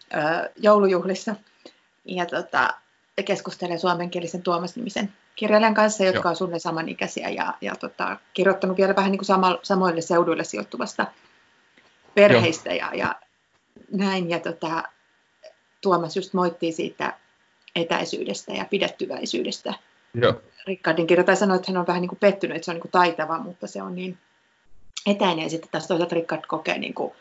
[0.56, 1.36] joulujuhlissa.
[2.06, 2.74] Ja tota,
[3.24, 6.30] keskustelen suomenkielisen Tuomas-nimisen kirjailijan kanssa, jotka Joo.
[6.30, 11.08] on sulle samanikäisiä ja, ja tota, kirjoittanut vielä vähän niin kuin sama, samoille seuduille sijoittuvasta
[12.16, 13.16] perheistä ja, ja
[13.92, 14.30] näin.
[14.30, 14.84] Ja tota,
[15.82, 17.14] Tuomas just moittii siitä
[17.76, 19.74] etäisyydestä ja pidettyväisyydestä.
[20.14, 20.42] Joo.
[20.68, 22.92] Rickardin kirjoittaja sanoi, että hän on vähän niin kuin pettynyt, että se on niin kuin
[22.92, 24.18] taitava, mutta se on niin
[25.06, 25.44] etäinen.
[25.44, 27.14] Ja sitten taas toisaalta Rickard kokee, niin kuin,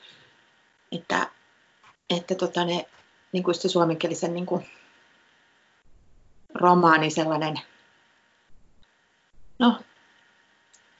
[0.92, 1.30] että,
[2.10, 2.86] että tota ne,
[3.32, 4.66] niin kuin se suomenkielisen niin kuin
[6.56, 7.60] romaani sellainen,
[9.58, 9.80] no,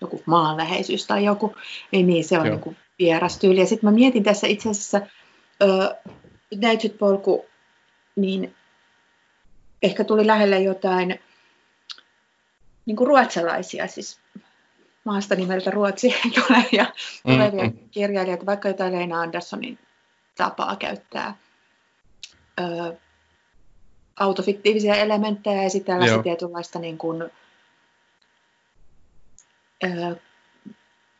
[0.01, 1.55] joku maanläheisyys tai joku,
[1.93, 3.61] niin, niin se on niin vieras tyyli.
[3.61, 5.01] Ja sitten mä mietin tässä itse asiassa
[5.63, 5.97] ö,
[6.99, 7.47] polku,
[8.17, 8.55] niin
[9.83, 11.21] ehkä tuli lähelle jotain
[12.87, 14.21] niin kuin ruotsalaisia, siis
[15.05, 16.87] maasta nimeltä Ruotsi tulevia,
[17.23, 17.89] tulevia mm-hmm.
[17.91, 19.79] kirjailijoita, vaikka jotain Leena Anderssonin
[20.37, 21.37] tapaa käyttää
[22.61, 22.97] ö,
[24.21, 26.23] autofiktiivisia elementtejä ja sitten tällaista Joo.
[26.23, 27.23] tietynlaista niin kuin,
[29.85, 30.17] ö,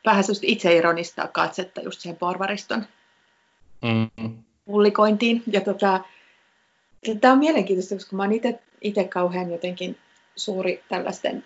[0.07, 2.87] vähän itseironista katsetta just siihen porvariston
[3.83, 4.45] mm-hmm.
[4.65, 5.43] pullikointiin.
[5.53, 6.01] Ja tota,
[7.21, 8.33] tämä on mielenkiintoista, koska mä oon
[8.81, 9.99] itse kauhean jotenkin
[10.37, 11.45] suuri tällaisten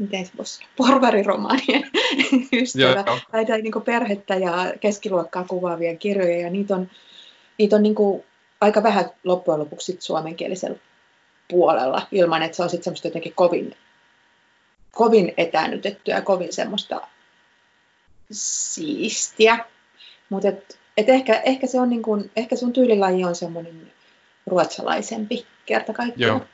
[0.00, 1.90] miten se voisi porvariromaanien
[2.62, 6.90] ystävä, tai, tai niin perhettä ja keskiluokkaa kuvaavia kirjoja, ja niitä on,
[7.58, 8.24] niitä on niin kuin
[8.60, 10.78] aika vähän loppujen lopuksi suomenkielisellä
[11.48, 13.76] puolella, ilman että se on sitten semmoista jotenkin kovin
[14.92, 17.00] kovin etäännytettyä ja kovin semmoista
[18.30, 19.64] siistiä.
[20.28, 23.92] Mutta et, et ehkä, ehkä, se on niin kun, ehkä sun tyylilaji on semmoinen
[24.46, 26.40] ruotsalaisempi kerta kaikkiaan.
[26.40, 26.46] Joo.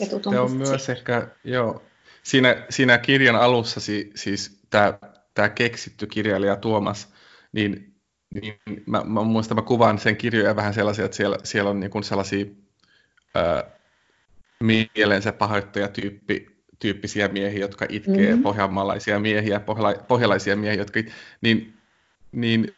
[0.00, 1.82] Ja se on myös ehkä, joo,
[2.22, 4.98] siinä, siinä kirjan alussa si, siis tämä
[5.34, 7.12] tää keksitty kirjailija Tuomas,
[7.52, 7.95] niin,
[8.40, 12.04] niin mä, mä muistan, mä kuvaan sen kirjoja vähän sellaisia, että siellä, siellä on niin
[12.04, 12.46] sellaisia
[13.34, 13.64] ää,
[14.60, 18.42] mielensä pahoittajatyyppi tyyppisiä miehiä, jotka itkee, mm-hmm.
[18.42, 21.00] pohjanmaalaisia miehiä, pohjala, pohjalaisia miehiä, jotka
[21.40, 21.74] niin,
[22.32, 22.74] niin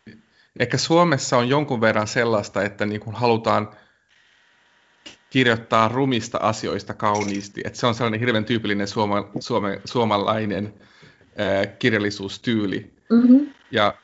[0.59, 3.71] ehkä Suomessa on jonkun verran sellaista, että niin kuin halutaan
[5.31, 7.61] kirjoittaa rumista asioista kauniisti.
[7.65, 10.75] Että se on sellainen hirveän tyypillinen suoma, suome, suomalainen
[11.37, 12.93] ää, kirjallisuustyyli.
[13.11, 13.55] Mm-hmm.
[13.71, 13.95] Ja,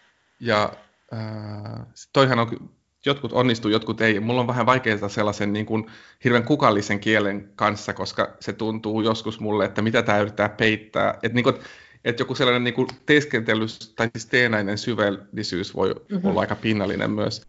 [0.41, 0.73] ja
[1.15, 2.71] ää, toihan on,
[3.07, 4.21] jotkut onnistuu, jotkut ei.
[4.21, 5.87] Mulla on vähän vaikeaa sellaisen niin kuin,
[6.25, 11.11] hirveän kukallisen kielen kanssa, koska se tuntuu joskus mulle, että mitä tämä yrittää peittää.
[11.11, 11.57] Että niin kuin,
[12.05, 16.31] että joku sellainen niin kuin teeskentely tai siis teenäinen syvällisyys voi mm-hmm.
[16.31, 17.43] olla aika pinnallinen myös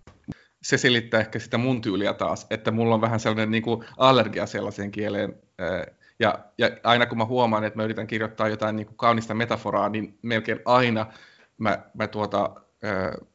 [0.66, 4.46] se selittää ehkä sitä mun tyyliä taas, että mulla on vähän sellainen niin kuin allergia
[4.46, 5.36] sellaiseen kieleen.
[6.20, 9.90] Ja, ja aina kun mä huomaan, että mä yritän kirjoittaa jotain niin kuin kaunista metaforaa,
[9.90, 11.06] niin melkein aina
[11.58, 12.62] mä, mä tuota,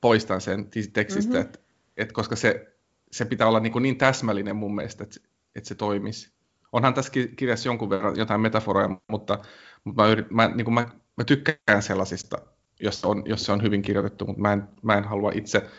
[0.01, 1.47] poistan sen tekstistä, mm-hmm.
[1.47, 1.59] että
[1.97, 2.77] et koska se,
[3.13, 5.21] se pitää olla niin, kuin niin täsmällinen mun mielestä, että,
[5.55, 6.33] että se toimisi.
[6.73, 9.39] Onhan tässä kirjassa jonkun verran jotain metaforoja, mutta,
[9.85, 12.39] mutta mä, yrit, mä, niin kuin mä, mä tykkään sellaisista,
[12.81, 15.71] jos, on, jos se on hyvin kirjoitettu, mutta mä en, mä en halua itse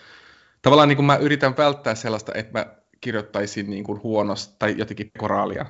[0.62, 5.12] tavallaan niin kuin mä yritän välttää sellaista, että mä kirjoittaisin niin kuin huonosti tai jotenkin
[5.18, 5.66] koraalia.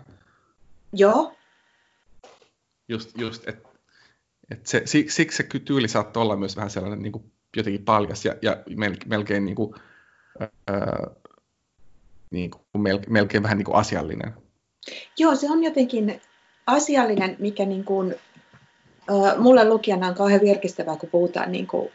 [0.93, 1.35] Joo.
[2.87, 3.69] Just, just että
[4.51, 8.35] et se, siksi se tyyli saattaa olla myös vähän sellainen niin kuin jotenkin paljas ja,
[8.41, 8.57] ja
[9.05, 9.75] melkein niin kuin,
[10.67, 11.07] ää,
[12.31, 14.33] niin kuin melkein, vähän niin kuin asiallinen.
[15.17, 16.21] Joo, se on jotenkin
[16.67, 18.15] asiallinen, mikä niin kuin,
[19.11, 21.91] äh, mulle lukijana on kauhean virkistävää, kun puhutaan niin kuin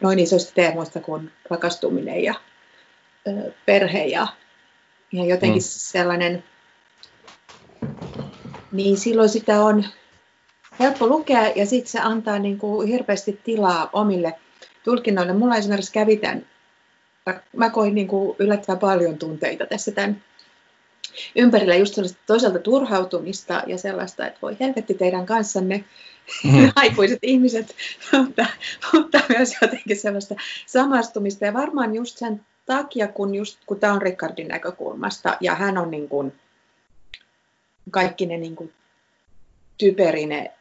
[0.00, 2.34] noin isoista teemoista kuin rakastuminen ja
[3.28, 4.26] ö, perhe ja,
[5.12, 5.66] ja jotenkin mm.
[5.66, 6.44] sellainen,
[8.72, 9.84] niin silloin sitä on
[10.80, 14.34] helppo lukea ja sitten se antaa niin kuin hirveästi tilaa omille
[14.84, 15.32] tulkinnoille.
[15.32, 16.46] Mulla esimerkiksi kävi tämän,
[17.56, 20.22] mä koin niin kuin yllättävän paljon tunteita tässä tämän
[21.36, 25.84] ympärillä just sellaista toisaalta turhautumista ja sellaista, että voi helvetti teidän kanssanne
[26.44, 26.72] mm.
[26.76, 27.74] aikuiset ihmiset,
[28.12, 28.46] mutta,
[28.92, 30.34] mutta myös jotenkin sellaista
[30.66, 31.44] samastumista.
[31.44, 35.90] Ja varmaan just sen takia, kun, just, kun tämä on Rickardin näkökulmasta ja hän on
[35.90, 36.32] niin kuin,
[37.90, 38.72] kaikki ne niin kuin,
[39.78, 40.52] typerine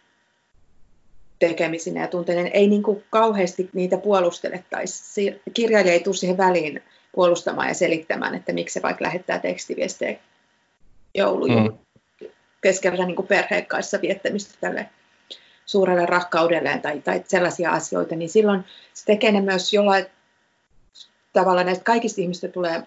[1.48, 4.84] tekemisine ja tunteinen, ei niin kuin kauheasti niitä puolustele, tai
[5.54, 6.84] kirjailija ei tule siihen väliin
[7.16, 10.20] puolustamaan ja selittämään, että miksi se vaikka lähettää tekstiviestejä
[11.16, 11.80] joulujuhlan
[12.22, 12.28] mm.
[12.62, 14.90] keskellä niin perheen kanssa viettämistä tälle
[15.66, 20.06] suurelle rakkaudelleen tai, tai sellaisia asioita, niin silloin se tekee ne myös jollain
[21.34, 22.84] tavalla näistä kaikista ihmistä tulee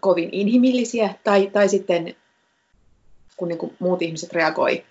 [0.00, 2.16] kovin inhimillisiä, tai, tai sitten
[3.36, 4.84] kun niin kuin muut ihmiset reagoi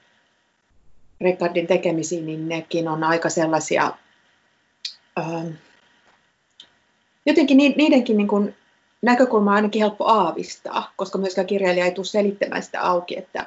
[1.22, 3.92] Rickardin tekemisiin, niin nekin on aika sellaisia,
[5.20, 5.48] ähm,
[7.26, 8.56] jotenkin niidenkin niin kuin
[9.02, 13.46] näkökulma on ainakin helppo aavistaa, koska myöskään kirjailija ei tule selittämään sitä auki, että,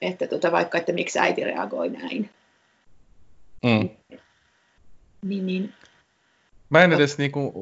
[0.00, 2.30] että tota, vaikka, että miksi äiti reagoi näin.
[3.62, 3.88] Mm.
[5.22, 5.74] Niin, niin.
[6.70, 7.52] Mä en edes niinku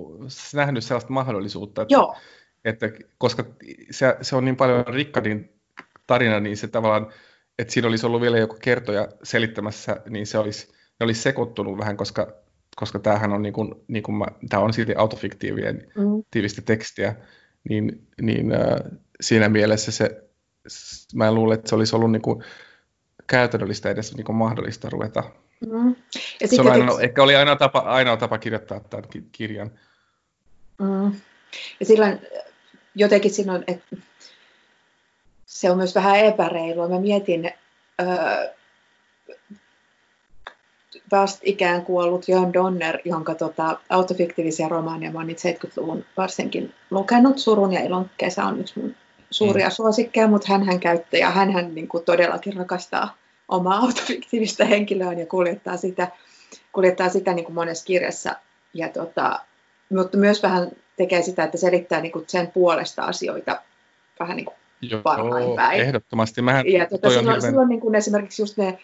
[0.55, 2.17] nähnyt sellaista mahdollisuutta, että, Joo.
[2.65, 3.45] että koska
[3.91, 5.53] se, se on niin paljon Rickardin
[6.07, 7.13] tarina, niin se tavallaan,
[7.61, 10.69] että siinä olisi ollut vielä joku kertoja selittämässä, niin se olisi,
[11.01, 12.33] ne olisi sekoittunut vähän, koska,
[12.77, 16.25] koska tämähän on, niin kuin, niin kuin mä, tämä on silti autofiktiivien mm.
[16.31, 17.17] tiivistä tekstiä,
[17.69, 18.61] niin, niin äh,
[19.21, 20.23] siinä mielessä se,
[21.15, 22.45] mä en luule, että se olisi ollut niin kuin
[23.27, 25.23] käytännöllistä edes niin kuin mahdollista ruveta.
[25.67, 25.97] Mm.
[26.41, 29.71] Ja se on ainoa, ehkä oli ainoa tapa, ainoa tapa kirjoittaa tämän kirjan.
[30.79, 31.13] Mm.
[31.81, 32.19] Ja silloin
[32.95, 33.97] jotenkin silloin, että
[35.51, 36.89] se on myös vähän epäreilua.
[36.89, 37.53] Mä mietin,
[38.01, 38.53] öö,
[41.43, 47.39] ikään kuollut John Donner, jonka tota, autofiktiivisia romaaneja mä oon 70-luvun varsinkin lukenut.
[47.39, 48.95] Surun ja ilon kesä on yksi mun
[49.31, 49.73] suuria mm.
[49.73, 53.17] suosikkeja, mutta hän hän käyttää ja hän, hän niin kuin todellakin rakastaa
[53.49, 56.09] omaa autofiktiivistä henkilöään ja kuljettaa sitä,
[56.73, 58.37] kuljettaa sitä niin kuin monessa kirjassa.
[58.75, 59.41] Ja tota,
[59.93, 63.63] mutta myös vähän tekee sitä, että selittää niin kuin sen puolesta asioita
[64.21, 65.81] vähän niin kuin Joo, parhain päin.
[65.81, 66.43] ehdottomasti.
[66.43, 67.43] Mähän, ja tota, silloin, hirveän...
[67.43, 68.79] silloin niin kuin esimerkiksi just ne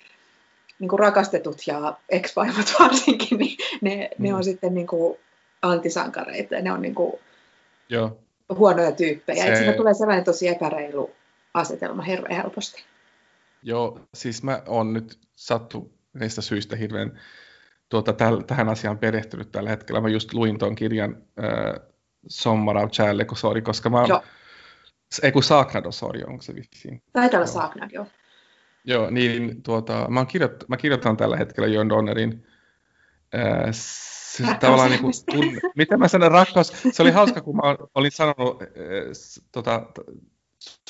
[0.78, 2.36] niin kuin rakastetut ja ex
[2.80, 4.24] varsinkin, niin ne, mm.
[4.24, 5.18] ne on sitten niin kuin
[5.62, 7.12] antisankareita ja ne on niin kuin
[7.88, 8.18] Joo.
[8.54, 9.44] huonoja tyyppejä.
[9.44, 9.56] Se...
[9.56, 11.10] Siitä tulee sellainen tosi epäreilu
[11.54, 12.84] asetelma hirveän helposti.
[13.62, 17.20] Joo, siis mä oon nyt sattu niistä syistä hirveän
[17.88, 20.00] tuota, täl, tähän asiaan perehtynyt tällä hetkellä.
[20.00, 21.86] Mä just luin tuon kirjan äh,
[22.28, 22.90] Sommar av
[23.62, 24.20] koska mä oon...
[25.22, 25.70] Ei kun sorg,
[26.26, 27.02] onko se vissiin?
[27.12, 28.06] Taitaa olla Saknad, joo.
[28.84, 32.46] Joo, niin tuota, mä, kirjoit, mä kirjoitan tällä hetkellä John Donnerin
[33.34, 37.62] äh, se, tavallaan niin kuin, kun, miten mä sanon rakkaus, se oli hauska, kun mä
[37.94, 38.68] olin sanonut äh,
[39.52, 39.86] tota,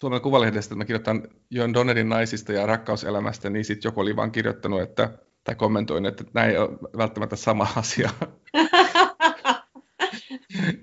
[0.00, 4.32] Suomen Kuvalehdestä, että mä kirjoitan John Donnerin naisista ja rakkauselämästä, niin sitten joku oli vaan
[4.32, 8.10] kirjoittanut, että, tai kommentoin, että näin ei ole välttämättä sama asia.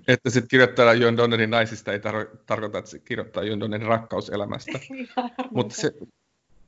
[0.08, 4.80] että sitten kirjoittaa John Donnerin naisista ei tar- tarkoita, että se kirjoittaa John Donnerin rakkauselämästä.
[5.56, 5.92] Mutta se,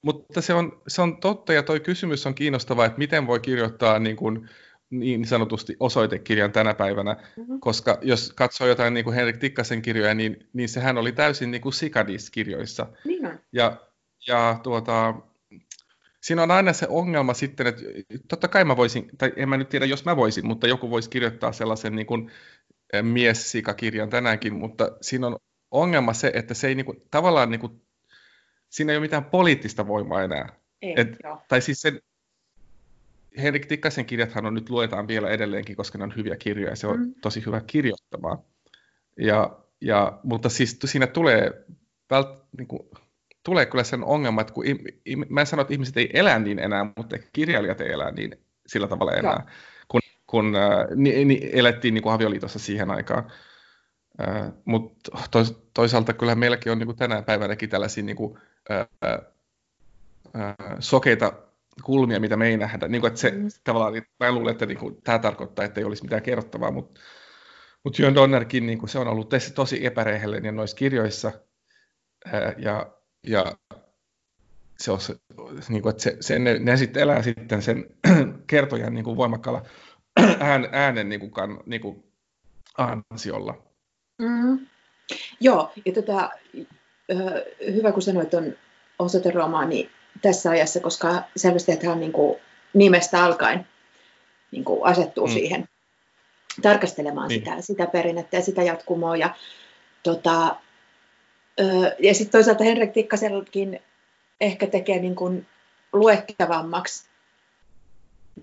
[0.05, 3.99] mutta se on, se on totta ja tuo kysymys on kiinnostava, että miten voi kirjoittaa
[3.99, 4.49] niin, kuin,
[4.89, 7.59] niin sanotusti osoitekirjan tänä päivänä, mm-hmm.
[7.59, 11.61] koska jos katsoo jotain niin kuin Henrik Tikkasen kirjoja, niin, niin sehän oli täysin niin
[11.61, 12.85] kuin sikadis-kirjoissa.
[13.05, 13.39] Niin on.
[13.51, 13.77] Ja,
[14.27, 15.13] ja tuota,
[16.21, 17.83] siinä on aina se ongelma sitten, että
[18.27, 21.09] totta kai mä voisin, tai en mä nyt tiedä, jos mä voisin, mutta joku voisi
[21.09, 22.31] kirjoittaa sellaisen niin kuin
[23.03, 25.37] mies-sikakirjan tänäänkin, mutta siinä on
[25.71, 27.81] ongelma se, että se ei niin kuin, tavallaan niin kuin
[28.69, 30.49] siinä ei ole mitään poliittista voimaa enää.
[30.81, 31.07] Ei, Et,
[31.47, 31.99] tai siis sen,
[33.37, 36.87] Henrik Tikkasen kirjathan on nyt luetaan vielä edelleenkin, koska ne on hyviä kirjoja ja se
[36.87, 37.13] on mm.
[37.21, 38.37] tosi hyvä kirjoittamaan.
[39.19, 41.65] Ja, ja, mutta siis siinä tulee,
[42.09, 42.89] vält, niin kuin,
[43.43, 44.65] tulee kyllä sen ongelma, että kun,
[45.29, 48.35] mä en sano, että ihmiset ei elä niin enää, mutta kirjailijat ei elä niin
[48.67, 49.55] sillä tavalla enää, Joo.
[50.35, 53.31] Kun, äh, ni, ni, elettiin niin kuin avioliitossa siihen aikaan.
[54.21, 58.87] Äh, mutta tois, toisaalta kyllä meilläkin on niin kuin tänä päivänäkin tällaisia niin kuin, ää,
[60.33, 61.33] ää, sokeita
[61.83, 62.87] kulmia, mitä me ei nähdä.
[62.87, 63.47] Niin kuin, että se, mm.
[63.63, 66.99] tavallaan, niin mä luulen, että niin kuin, tämä tarkoittaa, että ei olisi mitään kerrottavaa, mutta,
[67.83, 71.31] mutta John Donnerkin niin kuin, se on ollut tosi epärehellinen noissa kirjoissa.
[72.25, 72.91] Ää, ja,
[73.27, 73.55] ja
[74.79, 74.99] se on
[75.69, 77.85] niin kuin, että se, se, ne, ne sitten elää sitten sen
[78.47, 79.65] kertojan niin kuin voimakkaalla
[80.39, 82.03] ään, äänen niin kuin, kan, niin kuin
[82.77, 83.57] ansiolla.
[84.17, 84.67] Mm.
[85.39, 86.29] Joo, ja tota,
[87.73, 88.53] hyvä kun sanoit on
[88.99, 89.89] osoiteromaani
[90.21, 92.39] tässä ajassa, koska selvästi, että hän niin kuin
[92.73, 93.67] nimestä alkaen
[94.51, 95.33] niin kuin asettuu mm.
[95.33, 95.69] siihen
[96.61, 97.39] tarkastelemaan niin.
[97.39, 99.17] sitä, sitä perinnettä ja sitä jatkumoa.
[99.17, 99.35] Ja,
[100.03, 100.55] tota,
[101.99, 103.79] ja sitten toisaalta Henrik Tikkasellakin
[104.41, 105.47] ehkä tekee niin kuin
[105.93, 107.05] luettavammaksi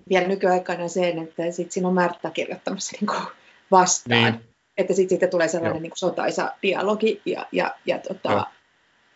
[0.09, 3.33] vielä nykyaikana sen, että sit siinä on Märttä kirjoittamassa niin kuin
[3.71, 4.23] vastaan.
[4.23, 4.43] Niin.
[4.77, 8.45] Että sitten siitä tulee sellainen niin kuin sotaisa dialogi ja, ja, ja tota,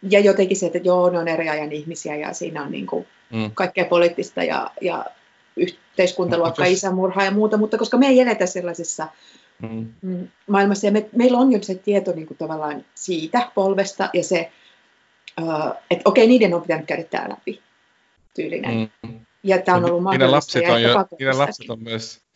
[0.02, 3.08] ja jotenkin se, että joo, ne on eri ajan ihmisiä ja siinä on niin kuin
[3.34, 3.52] mm.
[3.54, 5.06] kaikkea poliittista ja, ja
[5.58, 6.74] yhteiskuntaluokka, jos...
[6.74, 9.08] isämurhaa ja muuta, mutta koska me ei eletä sellaisessa
[9.62, 9.94] mm.
[10.02, 10.28] mm.
[10.48, 14.52] maailmassa ja me, meillä on jo se tieto niin kuin tavallaan siitä polvesta ja se,
[15.42, 17.62] uh, että okei, niiden on pitänyt käydä tämä läpi
[18.36, 18.92] tyylinen.
[19.04, 19.20] Mm.
[19.44, 20.60] Ja tämä on ollut mahdollista.
[20.60, 22.28] Niiden lapset on, jo, niiden lapset on myös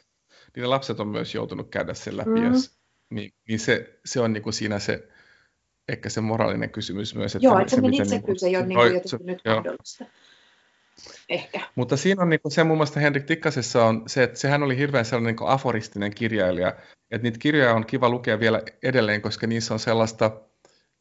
[0.56, 2.44] niiden lapset on myös joutunut käydä sen läpi, mm.
[2.44, 2.52] ja,
[3.10, 5.08] niin, niin se, se on niin kuin siinä se,
[5.88, 7.36] ehkä se moraalinen kysymys myös.
[7.36, 9.56] Että Joo, että se, miten, niin kuin, se ei ole niin kuin jotenkin nyt jo.
[9.56, 10.06] mahdollista.
[11.30, 11.62] Ehkä.
[11.76, 14.78] Mutta siinä on niin kuin se muun muassa Henrik Tikkasessa on se, että sehän oli
[14.78, 16.74] hirveän sellainen niin aforistinen kirjailija,
[17.12, 20.42] että niitä kirjoja on kiva lukea vielä edelleen, koska niissä on sellaista,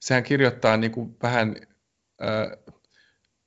[0.00, 1.56] sehän kirjoittaa niin kuin vähän,
[2.22, 2.74] äh,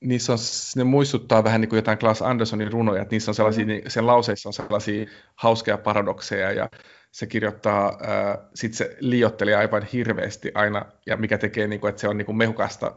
[0.03, 0.39] niissä on,
[0.75, 3.71] ne muistuttaa vähän niin kuin jotain Klaas Andersonin runoja, että niissä on sellaisia, mm.
[3.87, 6.69] sen lauseissa on sellaisia hauskoja paradokseja ja
[7.11, 12.01] se kirjoittaa, äh, sitten se liottelee aivan hirveästi aina, ja mikä tekee, niin kuin, että
[12.01, 12.95] se on niin kuin mehukasta,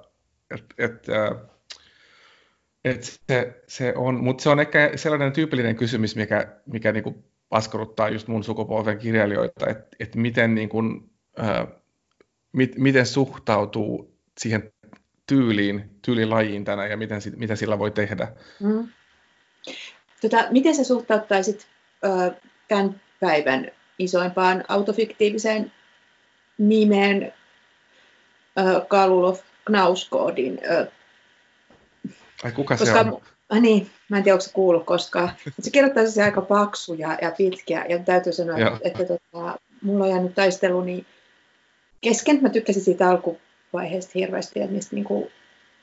[0.51, 1.43] että et, äh,
[2.85, 7.25] et se, se on, mutta se on ehkä sellainen tyypillinen kysymys, mikä, mikä niin kuin
[7.49, 11.67] paskoruttaa just mun sukupolven kirjailijoita, että et miten, niin kuin, äh,
[12.53, 14.73] mit, miten suhtautuu siihen
[15.27, 18.29] tyyliin, tyylilajiin tänään ja miten, mitä sillä voi tehdä.
[18.61, 18.89] Mm.
[20.21, 21.67] Tota, miten sä suhtauttaisit
[22.05, 22.37] äh,
[22.69, 25.73] tämän päivän isoimpaan autofiktiiviseen
[26.59, 27.33] nimeen
[28.59, 30.61] äh, Kalulov Knauskoodin.
[30.71, 30.87] Äh,
[32.45, 33.21] Ai kuka koska, se on?
[33.55, 35.31] Äh, niin, mä en tiedä, onko se kuullut koskaan.
[35.61, 40.11] se kirjoittaa se aika paksuja ja pitkiä, ja täytyy sanoa, että, että tota, mulla on
[40.11, 41.07] jäänyt taisteluni
[42.01, 42.39] kesken.
[42.43, 43.11] Mä tykkäsin siitä
[43.77, 45.31] alkuvaiheesta hirveästi, että niistä niin kuin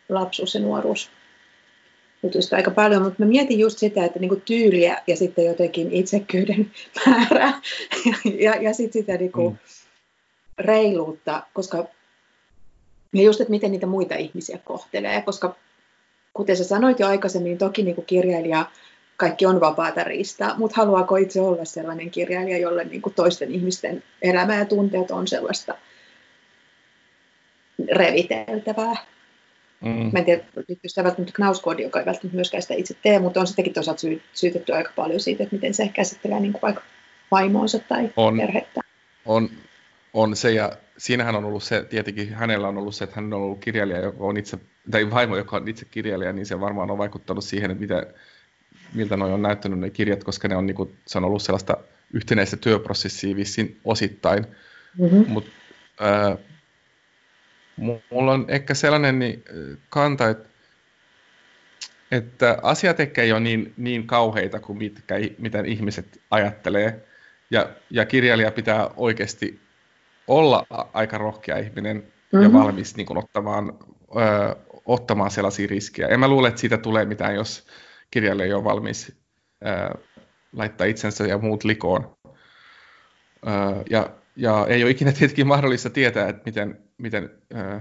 [0.09, 1.09] lapsuus ja nuoruus
[2.23, 6.71] jutuista aika paljon, mutta mä mietin just sitä, että niinku tyyliä ja sitten jotenkin itsekyyden
[7.05, 7.61] määrää
[8.05, 9.57] ja, ja, ja sitten sitä niinku mm.
[10.57, 11.87] reiluutta, koska
[13.13, 15.55] ja just, että miten niitä muita ihmisiä kohtelee, koska
[16.33, 18.65] kuten sä sanoit jo aikaisemmin, niin toki niinku kirjailija
[19.17, 24.55] kaikki on vapaata riistaa, mutta haluaako itse olla sellainen kirjailija, jolle niinku toisten ihmisten elämä
[24.55, 25.75] ja tunteet on sellaista
[27.91, 28.95] reviteltävää?
[29.81, 30.09] Mm.
[30.13, 33.39] Mä en tiedä, liittyy sitä välttämättä Knauskoodi, joka ei välttämättä myöskään sitä itse tee, mutta
[33.39, 36.81] on sitäkin toisaalta sy- syytetty aika paljon siitä, että miten se käsittelee niin kuin vaikka
[37.31, 38.81] vaimoonsa tai on, perhettä.
[39.25, 39.49] On,
[40.13, 43.41] on se, ja siinähän on ollut se, tietenkin hänellä on ollut se, että hän on
[43.41, 44.57] ollut kirjailija, joka on itse,
[44.91, 48.07] tai vaimo, joka on itse kirjailija, niin se varmaan on vaikuttanut siihen, että mitä,
[48.93, 51.77] miltä noi on näyttänyt ne kirjat, koska ne on, niin kuin, se on ollut sellaista
[52.13, 54.45] yhtenäistä työprosessia vissiin osittain.
[54.97, 55.25] Mm-hmm.
[55.27, 55.51] Mutta
[56.01, 56.37] äh,
[57.77, 59.43] mulla on ehkä sellainen niin,
[59.89, 60.49] kanta, että,
[62.11, 67.05] että asiat ehkä ei ole niin, niin kauheita kuin mitkä, miten ihmiset ajattelee.
[67.51, 69.59] Ja, ja kirjailija pitää oikeasti
[70.27, 72.43] olla aika rohkea ihminen mm-hmm.
[72.43, 73.79] ja valmis niin kuin, ottamaan,
[74.15, 74.55] ö,
[74.85, 76.07] ottamaan sellaisia riskejä.
[76.07, 77.67] En mä luule, että siitä tulee mitään, jos
[78.11, 79.15] kirjailija ei ole valmis
[79.65, 79.97] ö,
[80.53, 82.15] laittaa itsensä ja muut likoon.
[82.25, 82.29] Ö,
[83.89, 87.79] ja, ja ei ole ikinä tietenkin mahdollista tietää, että miten, miten ö,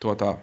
[0.00, 0.38] tuota,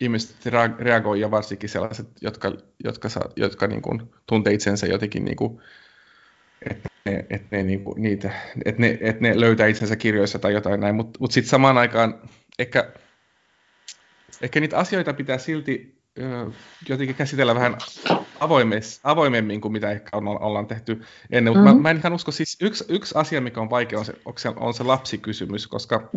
[0.00, 0.36] ihmiset
[0.78, 2.52] reagoi, ja varsinkin sellaiset, jotka,
[2.84, 5.60] jotka, jotka niin kuin, tuntee itsensä jotenkin, niin kuin,
[6.70, 8.30] että ne, että ne, niin kuin, niitä,
[8.64, 12.20] että ne, että ne löytää itsensä kirjoissa tai jotain näin, mutta mut sitten samaan aikaan
[12.58, 12.92] ehkä,
[14.42, 16.50] ehkä niitä asioita pitää silti ö,
[16.88, 17.76] jotenkin käsitellä vähän
[19.04, 21.82] avoimemmin kuin mitä ehkä on, ollaan tehty ennen, mutta mm-hmm.
[21.82, 24.14] mä, mä en ihan usko, siis yksi, yksi asia, mikä on vaikea, on se,
[24.56, 26.08] on se lapsikysymys, koska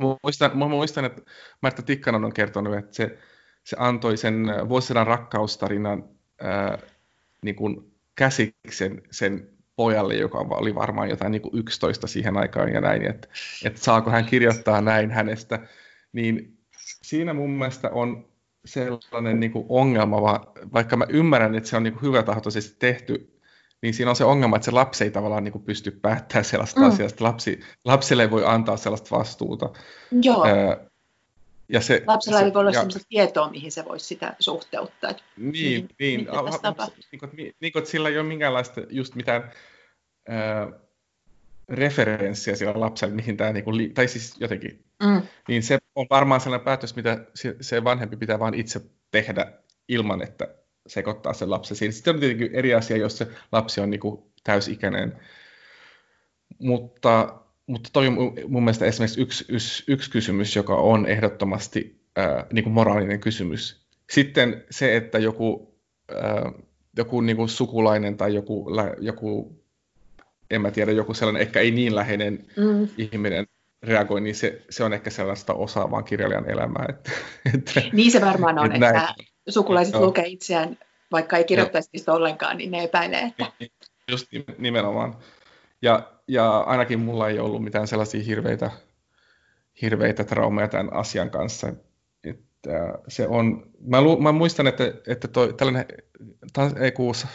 [0.00, 1.22] Muistan, muistan, että
[1.62, 3.18] Martta Tikkanen on kertonut, että se,
[3.64, 6.04] se antoi sen vuosisadan rakkaustarinan
[6.40, 6.78] ää,
[7.42, 12.80] niin kuin käsiksen sen pojalle, joka oli varmaan jotain niin kuin 11 siihen aikaan ja
[12.80, 13.28] näin, että,
[13.64, 15.58] että saako hän kirjoittaa näin hänestä,
[16.12, 16.58] niin
[17.02, 18.28] siinä mun mielestä on
[18.64, 20.22] sellainen niin kuin ongelma,
[20.72, 23.33] vaikka mä ymmärrän, että se on niin kuin hyvätahtoisesti tehty,
[23.84, 26.80] niin siinä on se ongelma, että se lapsi ei tavallaan niin kuin pysty päättämään sellaista
[26.80, 26.86] mm.
[26.86, 27.24] asiasta.
[27.24, 29.70] Lapsi, lapselle ei voi antaa sellaista vastuuta.
[30.22, 30.46] Joo.
[30.46, 30.76] Öö,
[31.68, 35.10] ja se, Lapsella se, ei voi olla ja, sellaista tietoa, mihin se voisi sitä suhteuttaa.
[35.10, 35.88] Että niin, niin.
[35.98, 36.28] niin,
[37.10, 39.52] niin, kuin, niin, niin kuin, sillä ei ole minkäänlaista just mitään
[40.28, 40.80] öö,
[41.68, 45.22] referenssiä sillä lapsella, mihin tämä, niin kuin, tai siis jotenkin, mm.
[45.48, 48.80] niin se on varmaan sellainen päätös, mitä se, se vanhempi pitää vain itse
[49.10, 49.52] tehdä
[49.88, 51.92] ilman, että sekoittaa sen lapsen siinä.
[51.92, 55.12] Sitten on tietenkin eri asia, jos se lapsi on niin kuin täysikäinen.
[56.58, 58.14] Mutta, mutta toi on
[58.48, 63.86] mun mielestä esimerkiksi yksi, yksi, yksi kysymys, joka on ehdottomasti ää, niin kuin moraalinen kysymys.
[64.10, 65.74] Sitten se, että joku,
[66.14, 66.52] ää,
[66.96, 68.66] joku niin kuin sukulainen tai joku,
[68.98, 69.62] joku,
[70.50, 72.88] en mä tiedä, joku sellainen ehkä ei niin läheinen mm.
[72.98, 73.46] ihminen
[73.82, 76.86] reagoi, niin se, se on ehkä sellaista osaavaa kirjailijan elämää.
[76.88, 77.10] Että,
[77.54, 80.06] että, niin se varmaan on, että, että sukulaiset Joo.
[80.06, 80.78] lukee itseään,
[81.12, 83.44] vaikka ei kirjoittaisi niistä ollenkaan, niin ne epäilee, että...
[83.44, 83.70] Niin, niin,
[84.10, 84.26] just
[84.58, 85.16] nimenomaan.
[85.82, 88.70] Ja, ja ainakin mulla ei ollut mitään sellaisia hirveitä,
[89.82, 91.72] hirveitä traumeja tämän asian kanssa.
[92.24, 95.86] Että se on, mä, lu, mä muistan, että, että toi, tällainen
[96.80, 97.28] ei kuussa,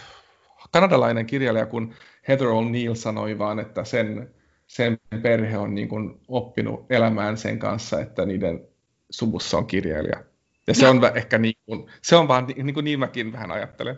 [0.71, 1.93] kanadalainen kirjailija kun
[2.27, 4.35] Heather O'Neill sanoi vaan, että sen,
[4.67, 8.67] sen perhe on niin kuin oppinut elämään sen kanssa, että niiden
[9.09, 10.23] suvussa on kirjailija.
[10.69, 13.97] Ja se on ehkä niin kuin, se on vaan niin, kuin niin mäkin vähän ajattelen.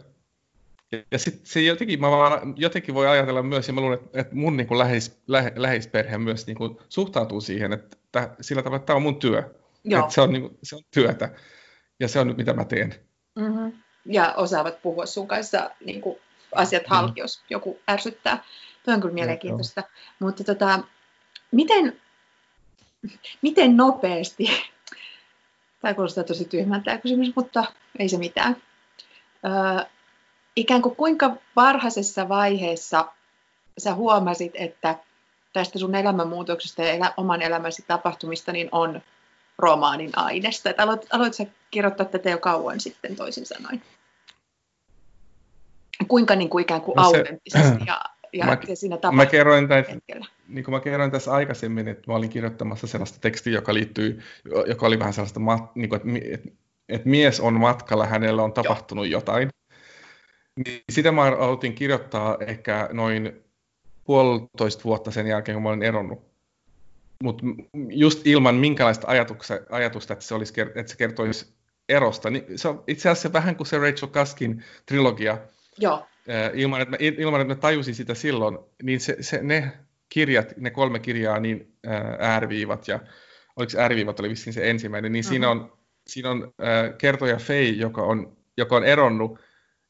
[1.11, 4.35] Ja sitten se jotenkin, mä vaan, jotenkin voi ajatella myös, ja mä luulen, että, että
[4.35, 8.77] mun niin kuin läheis, lähe, läheisperhe myös niin kuin suhtautuu siihen, että täh, sillä tavalla,
[8.77, 9.55] että tämä on mun työ.
[9.83, 9.99] Joo.
[9.99, 11.29] Että se, on, niin kuin, se on työtä,
[11.99, 12.95] ja se on nyt mitä mä teen.
[13.35, 13.73] Mm-hmm.
[14.05, 16.17] Ja osaavat puhua sun kanssa niin kuin
[16.55, 16.89] asiat mm.
[16.89, 18.43] halki, jos joku ärsyttää.
[18.83, 19.81] Tuo on kyllä mielenkiintoista.
[19.81, 19.87] Ja,
[20.19, 20.79] Mutta tota,
[21.51, 22.01] miten,
[23.41, 24.47] miten nopeasti
[25.81, 27.63] Tämä kuulostaa tosi tyhmältä tämä kysymys, mutta
[27.99, 28.57] ei se mitään.
[29.45, 29.85] Öö,
[30.55, 33.05] ikään kuin kuinka varhaisessa vaiheessa
[33.77, 34.95] sä huomasit, että
[35.53, 39.01] tästä sun elämänmuutoksesta ja elä, oman elämäsi tapahtumista niin on
[39.57, 40.69] romaanin aineesta.
[40.77, 43.83] Aloit, aloit sä kirjoittaa tätä jo kauan sitten toisin sanoen?
[46.07, 48.01] Kuinka niin kuin ikään kuin no se, autenttisesti ja
[48.33, 49.91] ja mä, siinä mä kerroin, tässä,
[50.47, 54.21] niin kuin mä kerroin tässä aikaisemmin, että mä olin kirjoittamassa sellaista tekstiä, joka liittyy,
[54.67, 55.39] joka oli vähän sellaista,
[55.75, 56.49] niin kuin, että, että,
[56.89, 59.19] että mies on matkalla, hänellä on tapahtunut Joo.
[59.19, 59.49] jotain.
[60.65, 63.43] Niin sitä mä aloitin kirjoittaa ehkä noin
[64.03, 66.31] puolitoista vuotta sen jälkeen, kun mä olin eronnut.
[67.23, 67.43] Mutta
[67.89, 69.07] just ilman minkälaista
[69.69, 71.53] ajatusta, että se, olisi, että se kertoisi
[71.89, 72.29] erosta.
[72.29, 75.37] Niin se on itse asiassa vähän kuin se Rachel Kaskin trilogia.
[75.77, 76.07] Joo
[76.53, 79.71] ilman, että mä, ilman, että mä tajusin sitä silloin, niin se, se, ne
[80.09, 81.77] kirjat, ne kolme kirjaa, niin
[82.19, 82.99] ääriviivat ja
[83.55, 85.29] oliko ääriviivat oli vissiin se ensimmäinen, niin uh-huh.
[85.29, 85.73] siinä on,
[86.07, 89.39] siinä on äh, kertoja Fei, joka on, joka on eronnut,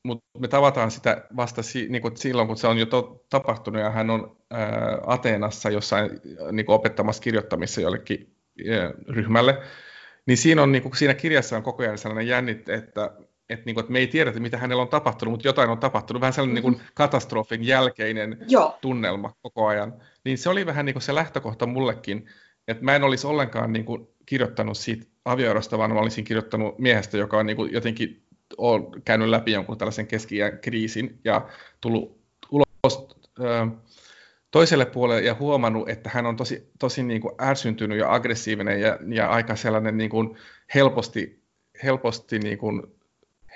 [0.04, 3.82] mutta me tavataan sitä vasta si, niin kuin silloin, kun se on jo to, tapahtunut
[3.82, 4.60] ja hän on äh,
[5.06, 6.10] Ateenassa jossain
[6.52, 8.36] niin kuin opettamassa kirjoittamissa jollekin
[8.70, 9.62] äh, ryhmälle.
[10.26, 13.12] niin siinä, on, niin kuin, siinä kirjassa on koko ajan sellainen jännite, että,
[13.52, 16.22] että, niin kuin, että me ei tiedetä, mitä hänellä on tapahtunut, mutta jotain on tapahtunut.
[16.22, 16.72] Vähän sellainen mm-hmm.
[16.72, 18.78] niin kuin katastrofin jälkeinen Joo.
[18.82, 19.94] tunnelma koko ajan.
[20.26, 22.30] Niin se oli vähän niin kuin se lähtökohta mullekin,
[22.68, 27.18] että mä en olisi ollenkaan niin kuin, kirjoittanut siitä avioerosta, vaan mä olisin kirjoittanut miehestä,
[27.18, 28.24] joka on niin kuin, jotenkin
[28.58, 31.50] on käynyt läpi jonkun tällaisen keski kriisin ja
[31.82, 32.22] tullut
[32.52, 33.08] ulos
[33.40, 33.68] ö,
[34.52, 38.98] toiselle puolelle ja huomannut, että hän on tosi, tosi niin kuin ärsyntynyt ja aggressiivinen ja,
[39.08, 40.38] ja aika sellainen niin kuin
[40.76, 41.44] helposti,
[41.84, 42.84] helposti, niin kuin,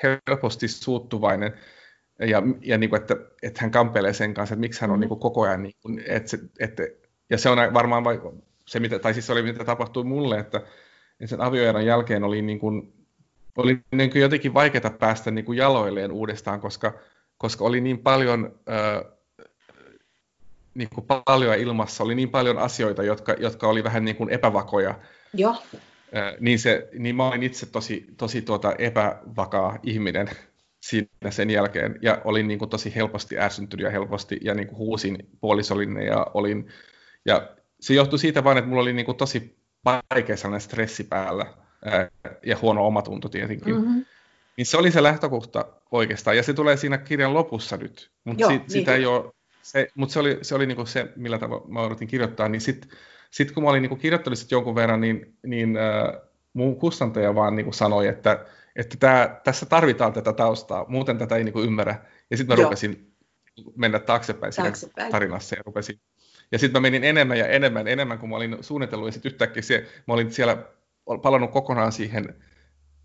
[0.03, 1.53] helposti suuttuvainen.
[2.19, 5.01] Ja, ja niin kuin, että, että hän kampelee sen kanssa, että miksi hän on mm.
[5.01, 6.83] niin kuin koko ajan, niin kuin, että, se, että,
[7.29, 8.03] ja se on varmaan
[8.67, 12.41] se, mitä, tai siis se oli mitä tapahtui mulle, että, että sen avioeron jälkeen oli,
[12.41, 12.93] niin kuin,
[13.57, 16.93] oli niin kuin jotenkin vaikeaa päästä niin kuin jaloilleen uudestaan, koska,
[17.37, 18.59] koska oli niin paljon...
[18.69, 19.15] Äh,
[20.75, 24.99] niin kuin paljon ilmassa, oli niin paljon asioita, jotka, jotka oli vähän niin kuin epävakoja.
[25.33, 25.55] Joo.
[26.39, 30.29] Niin, se, niin mä olin itse tosi, tosi tuota epävakaa ihminen
[30.89, 34.77] siinä sen jälkeen, ja olin niin kuin tosi helposti ärsyntynyt ja helposti, ja niin kuin
[34.77, 36.67] huusin puolisollinen, ja olin,
[37.25, 37.49] ja
[37.79, 41.45] se johtui siitä vain, että mulla oli niin kuin tosi vaikea sellainen stressi päällä,
[41.85, 42.09] ää,
[42.45, 43.75] ja huono omatunto tietenkin.
[43.75, 44.05] Mm-hmm.
[44.57, 48.57] Niin se oli se lähtökohta oikeastaan, ja se tulee siinä kirjan lopussa nyt, mutta si-
[48.57, 51.81] niin sitä ei ole se, mutta se oli, se, oli niinku se, millä tavalla mä
[51.81, 52.89] odotin kirjoittaa, niin sitten
[53.31, 56.21] sit kun mä olin niinku kirjoittanut sit jonkun verran, niin, niin äh,
[56.53, 58.45] mun kustantaja vaan niinku sanoi, että,
[58.75, 62.05] että tää, tässä tarvitaan tätä taustaa, muuten tätä ei niinku ymmärrä.
[62.29, 62.69] Ja sitten mä Joo.
[62.69, 63.11] rupesin
[63.75, 64.93] mennä taaksepäin, taaksepäin.
[64.95, 65.99] siinä tarinassa ja rupesin.
[66.51, 69.61] Ja sitten mä menin enemmän ja enemmän, enemmän kuin mä olin suunnitellut, ja sitten yhtäkkiä
[69.61, 70.57] se, mä olin siellä
[71.21, 72.35] palannut kokonaan siihen,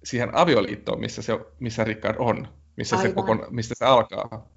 [0.04, 4.48] siihen avioliittoon, missä, se, missä Rickard on, missä se, kokon, mistä se alkaa.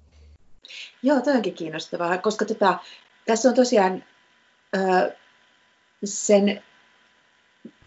[1.02, 2.78] Joo, toi onkin kiinnostavaa, koska tota,
[3.24, 4.04] tässä on tosiaan
[4.76, 5.16] ö,
[6.04, 6.62] sen,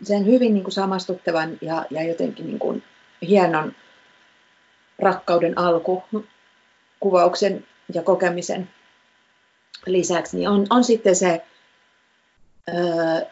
[0.04, 2.84] sen hyvin niin kuin samastuttavan ja, ja jotenkin niin kuin
[3.22, 3.76] hienon
[5.00, 6.04] rakkauden alku
[7.00, 8.70] kuvauksen ja kokemisen
[9.86, 11.44] lisäksi, niin on, on sitten se
[12.70, 13.26] ö,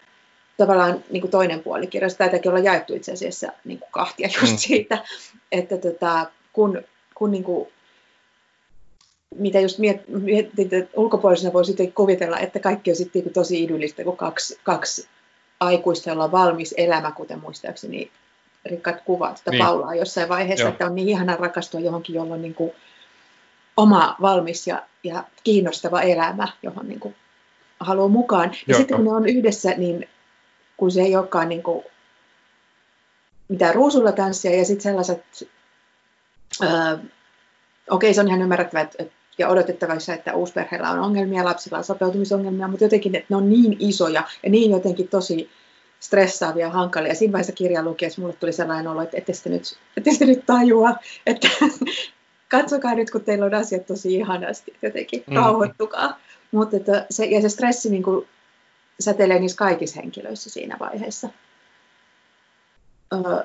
[0.57, 2.17] tavallaan niin kuin toinen puoli kirjasta.
[2.17, 4.57] Tätäkin olla jaettu itse asiassa niin kuin kahtia just mm.
[4.57, 5.03] siitä,
[5.51, 6.83] että tota, kun,
[7.15, 7.67] kun niin kuin
[9.37, 14.17] mitä just mietin, että ulkopuolisena voi sitten kuvitella, että kaikki on sitten tosi idyllistä, kun
[14.17, 15.07] kaksi, kaksi
[15.59, 18.11] aikuista, jolla on valmis elämä, kuten muistaakseni
[18.65, 19.65] rikkaat kuvat sitä niin.
[19.65, 20.71] Paulaa jossain vaiheessa, Joo.
[20.71, 22.71] että on niin ihana rakastua johonkin, jolla on niin kuin
[23.77, 27.15] oma valmis ja, ja kiinnostava elämä, johon niin kuin
[27.79, 28.49] haluaa mukaan.
[28.49, 28.77] Ja Joo.
[28.77, 30.09] sitten kun ne on yhdessä, niin
[30.77, 31.85] kun se ei olekaan niin kuin
[33.47, 35.49] mitään ruusulla tanssia ja sitten sellaiset,
[36.63, 36.97] öö,
[37.89, 42.67] okei se on ihan ymmärrettävää, että ja odotettavissa, että uusperheellä on ongelmia, lapsilla on sopeutumisongelmia,
[42.67, 45.49] mutta jotenkin että ne on niin isoja ja niin jotenkin tosi
[45.99, 47.11] stressaavia ja hankalia.
[47.11, 50.45] Ja siinä vaiheessa kirjan lukiessa mulle tuli sellainen olo, että ette nyt, ette sitten nyt
[50.45, 51.47] tajua, että
[52.55, 55.35] katsokaa nyt, kun teillä on asiat tosi ihanasti, jotenkin mm.
[55.35, 56.19] rauhoittukaa.
[56.51, 58.27] Mutta että se, ja se stressi niin kuin
[58.99, 61.29] säteilee niissä kaikissa henkilöissä siinä vaiheessa.
[63.13, 63.43] Öö,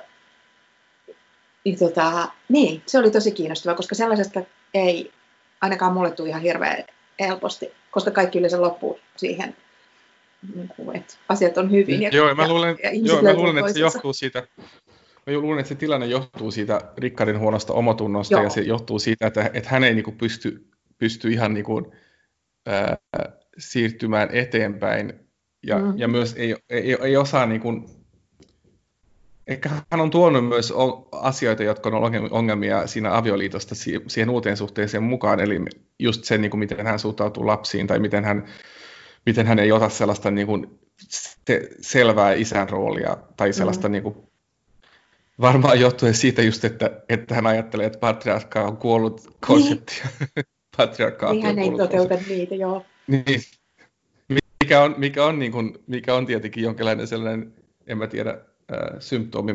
[1.64, 4.43] niin, tota, niin, se oli tosi kiinnostavaa, koska sellaisesta
[4.74, 5.12] ei
[5.61, 6.84] ainakaan mulle tuli ihan hirveän
[7.20, 9.56] helposti, koska kaikki yleensä loppuu siihen,
[10.54, 12.02] niin että asiat on hyvin.
[12.02, 14.46] Ja, joo, mä luulen, ja joo, mä luulen että se johtuu siitä,
[15.26, 18.42] Mä luulen, että se tilanne johtuu siitä Rickardin huonosta omatunnosta Joo.
[18.42, 20.66] ja se johtuu siitä, että, että hän ei niin kuin pysty,
[20.98, 21.86] pysty ihan niin kuin,
[22.66, 22.96] ää,
[23.58, 25.12] siirtymään eteenpäin
[25.66, 25.98] ja, mm.
[25.98, 27.86] ja myös ei, ei, ei osaa niin kuin,
[29.47, 30.72] Ehkä hän on tuonut myös
[31.12, 33.74] asioita, jotka on ongelmia siinä avioliitosta
[34.07, 35.61] siihen uuteen suhteeseen mukaan, eli
[35.99, 38.45] just se, niin kuin miten hän suhtautuu lapsiin tai miten hän,
[39.26, 40.78] miten hän ei ota sellaista niin kuin,
[41.09, 43.93] se, selvää isän roolia tai sellaista mm.
[43.93, 44.16] niin kuin,
[45.41, 50.03] varmaan johtuen siitä just, että, että hän ajattelee, että patriarkka on kuollut konsepti.
[50.36, 50.45] Niin.
[50.76, 52.34] patriarkkaat niin hän ei toteuta konsepti.
[52.34, 52.84] niitä, joo.
[53.07, 53.41] Niin.
[54.64, 57.55] Mikä on, mikä on, niin kuin, mikä on tietenkin jonkinlainen sellainen,
[57.86, 58.38] en mä tiedä,
[58.98, 59.52] symptomi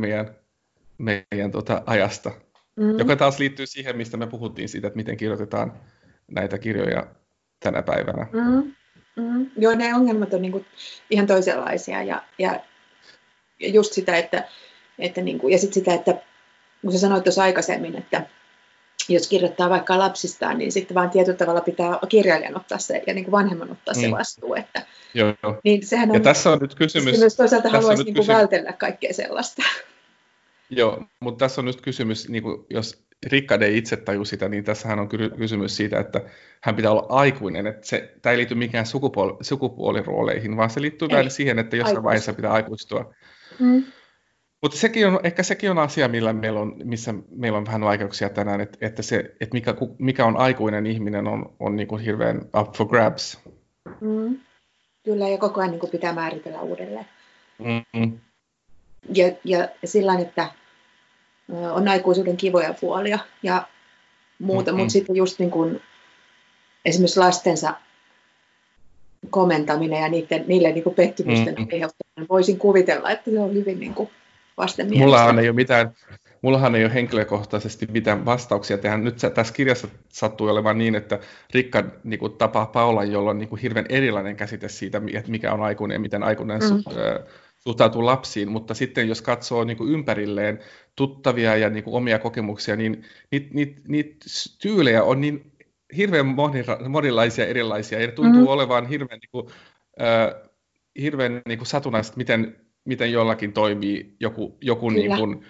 [0.97, 2.31] meidän, tota, ajasta,
[2.75, 2.99] mm.
[2.99, 5.73] joka taas liittyy siihen, mistä me puhuttiin siitä, että miten kirjoitetaan
[6.31, 7.07] näitä kirjoja
[7.59, 8.27] tänä päivänä.
[8.33, 8.73] Mm.
[9.15, 9.51] Mm.
[9.57, 10.65] Joo, ne ongelmat on niinku
[11.09, 12.59] ihan toisenlaisia ja, ja,
[13.59, 14.47] ja just sitä, että,
[14.99, 16.21] että niinku, ja sitten sitä, että
[16.81, 18.27] kun sä sanoit tuossa aikaisemmin, että
[19.09, 23.25] jos kirjoittaa vaikka lapsistaan, niin sitten vaan tietyllä tavalla pitää kirjailijan ottaa se ja niin
[23.25, 24.13] kuin vanhemman ottaa se mm.
[24.13, 24.55] vastuu.
[24.55, 25.35] Että, Joo.
[25.63, 27.19] Niin sehän on, ja tässä on nyt kysymys...
[27.19, 29.61] Myös toisaalta haluaisi niin kuin vältellä kaikkea sellaista.
[30.69, 34.63] Joo, mutta tässä on nyt kysymys, niin kuin jos Rickard ei itse taju sitä, niin
[34.63, 36.21] tässähän on kysymys siitä, että
[36.61, 37.67] hän pitää olla aikuinen.
[37.67, 41.87] Että se, tämä ei liity mikään sukupuoli, sukupuolirooleihin, vaan se liittyy vähän siihen, että jossain
[41.87, 42.03] Aikuista.
[42.03, 43.13] vaiheessa pitää aikuistua.
[43.59, 43.83] Mm.
[44.65, 48.29] Mutta sekin on, ehkä sekin on asia, millä meillä on, missä meillä on vähän vaikeuksia
[48.29, 52.41] tänään, että, että, se, että mikä, mikä on aikuinen ihminen on, on niin kuin hirveän
[52.59, 53.39] up for grabs.
[54.01, 54.39] Mm.
[55.03, 57.05] Kyllä, ja koko ajan niin kuin pitää määritellä uudelleen.
[57.59, 58.19] Mm-hmm.
[59.13, 60.51] Ja, ja sillä että
[61.71, 63.67] on aikuisuuden kivoja puolia ja
[64.39, 64.81] muuta, mm-hmm.
[64.81, 65.81] mutta sitten just niin kuin,
[66.85, 67.73] esimerkiksi lastensa
[69.29, 71.67] komentaminen ja niiden, niille niin kuin pettymysten mm-hmm.
[71.73, 74.09] aiheuttaminen, voisin kuvitella, että se on hyvin niin kuin
[74.57, 75.05] vastenmielistä.
[75.05, 75.95] Mullahan ei ole mitään,
[76.41, 79.03] mullahan ei ole henkilökohtaisesti mitään vastauksia tähän.
[79.03, 81.19] Nyt tässä kirjassa sattuu olemaan niin, että
[81.53, 85.53] Rikka niin kuin, tapaa Paula, jolla on niin kuin, hirveän erilainen käsite siitä, että mikä
[85.53, 86.67] on aikuinen ja miten aikuinen mm.
[86.67, 90.59] su, äh, suhtautuu lapsiin, mutta sitten jos katsoo niin kuin, ympärilleen
[90.95, 94.17] tuttavia ja niin kuin, omia kokemuksia, niin niitä niit, niit
[94.61, 95.51] tyylejä on niin
[95.97, 96.25] hirveän
[96.89, 98.47] monilaisia erilaisia, ja tuntuu mm.
[98.47, 99.47] olevan hirveän, niin kuin,
[100.01, 100.49] äh,
[101.01, 105.43] hirveän niin kuin satunnaista, miten miten jollakin toimii joku, joku niin kuin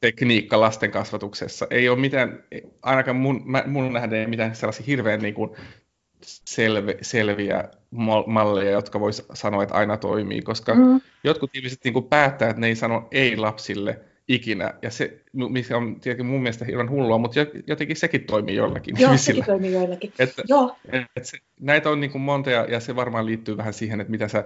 [0.00, 1.66] tekniikka lasten kasvatuksessa.
[1.70, 2.44] Ei ole mitään,
[2.82, 5.50] ainakaan mun, mun nähden mitään sellaisia hirveän niin kuin
[6.22, 7.64] selve, selviä
[8.26, 11.00] malleja, jotka voisi sanoa, että aina toimii, koska mm.
[11.24, 15.76] jotkut ihmiset niin kuin päättää, että ne ei sano ei lapsille ikinä, ja se, mikä
[15.76, 19.34] on tietenkin mun mielestä hirveän hullua, mutta jotenkin sekin toimii joillakin Joo, ihmisillä.
[19.34, 20.12] sekin toimii joillakin.
[20.18, 20.76] Että, Joo.
[20.92, 24.10] Että se, näitä on niin kuin monta, ja, ja se varmaan liittyy vähän siihen, että
[24.10, 24.44] mitä sä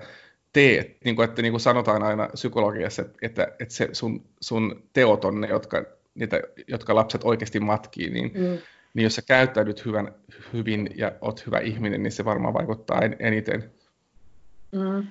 [0.52, 4.82] teet, niin kuin, että niin kuin sanotaan aina psykologiassa, että, että, että se sun, sun
[4.92, 5.84] teot on ne, jotka,
[6.14, 8.58] niitä, jotka lapset oikeasti matkii, niin, mm.
[8.94, 10.14] niin jos sä käyttäydyt hyvän,
[10.52, 13.72] hyvin ja oot hyvä ihminen, niin se varmaan vaikuttaa en, eniten.
[14.72, 15.06] Mm.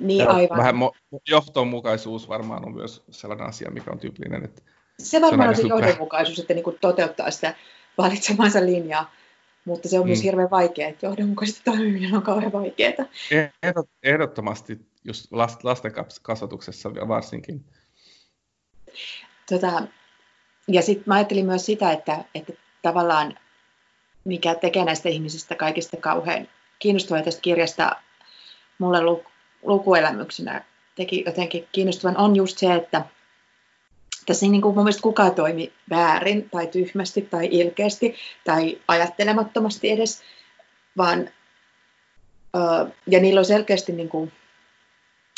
[0.00, 0.58] Niin, aivan.
[0.58, 4.44] Vähän mo- johtomukaisuus varmaan on myös sellainen asia, mikä on tyypillinen.
[4.44, 4.62] Että
[4.98, 7.54] se varmaan on se johdonmukaisuus, että niin kuin toteuttaa sitä
[7.98, 9.12] valitsemansa linjaa.
[9.64, 10.08] Mutta se on mm.
[10.08, 13.06] myös hirveän vaikeaa, että johdonmukaisesti toimiminen on kauhean vaikeaa.
[14.02, 15.92] Ehdottomasti just lasten
[16.22, 17.64] kasvatuksessa varsinkin.
[19.50, 19.82] Tota,
[20.68, 22.52] ja sitten mä ajattelin myös sitä, että, että
[22.82, 23.38] tavallaan
[24.24, 26.48] mikä tekee näistä ihmisistä kaikista kauhean
[26.78, 27.96] kiinnostavaa tästä kirjasta
[28.78, 28.98] mulle
[29.62, 33.04] lukuelämyksenä teki jotenkin kiinnostavan on just se, että
[34.26, 38.14] tässä ei niin kuin mun mielestä kukaan toimi väärin tai tyhmästi tai ilkeästi
[38.44, 40.22] tai ajattelemattomasti edes,
[40.96, 41.30] vaan
[43.06, 44.32] ja niillä on selkeästi, niin kuin,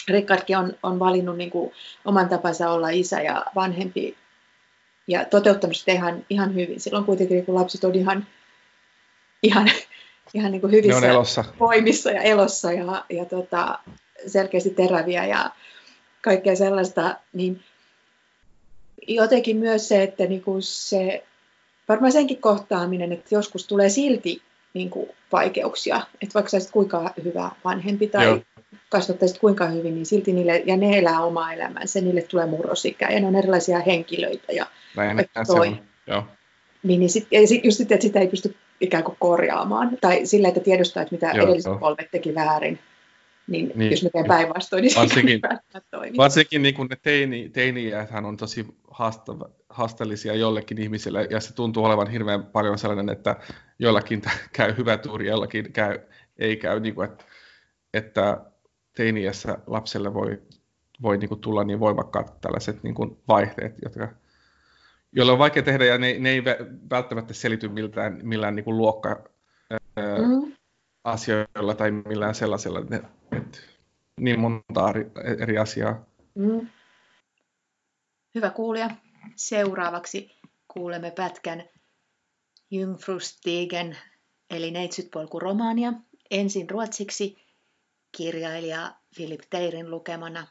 [0.08, 1.72] Rickardkin on, on valinnut niin kuin,
[2.04, 4.16] oman tapansa olla isä ja vanhempi
[5.08, 6.80] ja toteuttanut sitä ihan, ihan hyvin.
[6.80, 8.26] Silloin kuitenkin niin lapset on ihan,
[9.42, 9.70] ihan,
[10.34, 11.44] ihan niin kuin hyvissä elossa.
[11.60, 13.78] voimissa ja elossa ja, ja tota,
[14.26, 15.50] selkeästi teräviä ja
[16.22, 17.64] kaikkea sellaista, niin
[19.08, 21.24] jotenkin myös se, että niin kuin se,
[21.88, 24.42] varmaan senkin kohtaaminen, että joskus tulee silti
[24.74, 28.40] niin kuin vaikeuksia, että vaikka sä kuinka hyvä vanhempi tai Joo.
[28.88, 33.20] kasvattaisit kuinka hyvin, niin silti niille, ja ne elää omaa elämänsä, niille tulee murrosikä, ja
[33.20, 34.52] ne on erilaisia henkilöitä.
[34.52, 34.66] Ja
[34.96, 35.76] Näin, toi.
[36.06, 36.24] Joo.
[36.82, 40.26] Niin, niin sit, ja sit, just sitten, että sitä ei pysty ikään kuin korjaamaan, tai
[40.26, 42.78] sillä, että tiedostaa, että mitä edelliset polvet teki väärin,
[43.48, 45.40] niin, niin jos mä teen päinvastoin, niin varsinkin,
[45.72, 45.80] se
[46.16, 51.84] Varsinkin niin kuin ne teini, teiniähän on tosi haastava, haasteellisia jollekin ihmisille, ja se tuntuu
[51.84, 53.36] olevan hirveän paljon sellainen, että
[53.78, 54.22] joillakin
[54.52, 55.98] käy hyvä tuuri, joillakin käy,
[56.38, 57.24] ei käy, niin kuin, että,
[57.94, 58.40] että
[58.96, 60.42] teiniässä lapselle voi,
[61.02, 64.08] voi niin kuin tulla niin voimakkaat tällaiset niin kuin vaihteet, jotka,
[65.12, 66.44] joilla on vaikea tehdä, ja ne, ne ei
[66.90, 69.28] välttämättä selity miltään, millään niin kuin luokka,
[69.96, 70.55] mm.
[71.06, 72.80] Asioilla tai millään sellaisella.
[72.80, 73.02] Ne,
[73.32, 73.60] et,
[74.20, 74.92] niin monta
[75.38, 76.04] eri asiaa.
[76.34, 76.68] Mm.
[78.34, 78.90] Hyvä kuulija.
[79.36, 80.30] Seuraavaksi
[80.68, 81.64] kuulemme pätkän
[82.70, 83.98] Jungfrustigen
[84.50, 85.92] eli Neitsytpolku romaania.
[86.30, 87.36] Ensin ruotsiksi
[88.16, 90.46] kirjailija Philip Teirin lukemana,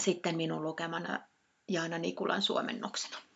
[0.00, 1.20] sitten minun lukemana
[1.68, 3.31] Jaana Nikulan suomennoksena.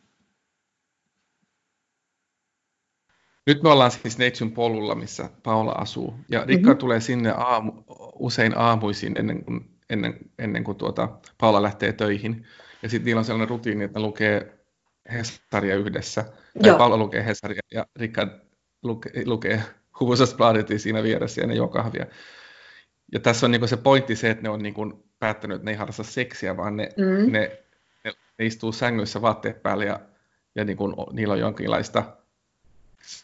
[3.46, 6.14] Nyt me ollaan siis Neitsyn polulla, missä Paula asuu.
[6.28, 6.78] Ja Rikka mm-hmm.
[6.78, 7.72] tulee sinne aamu,
[8.18, 12.46] usein aamuisin ennen kuin, ennen, ennen kuin tuota, Paula lähtee töihin.
[12.82, 14.58] Ja sitten niillä on sellainen rutiini, että ne lukee
[15.12, 16.22] Hesaria yhdessä.
[16.22, 16.78] Tai Joo.
[16.78, 18.28] Paula lukee Hesaria ja Rikka
[18.82, 19.62] lukee, lukee
[20.00, 22.06] Hufvudstadsbladetia siinä vieressä ja ne juo kahvia.
[23.12, 25.76] Ja tässä on niinku se pointti se, että ne on niinku päättänyt, että ne ei
[25.76, 27.32] harrasta seksiä, vaan ne, mm.
[27.32, 27.62] ne,
[28.04, 30.00] ne, ne istuu sängyssä vaatteet päälle ja,
[30.54, 32.16] ja niinku, niillä on jonkinlaista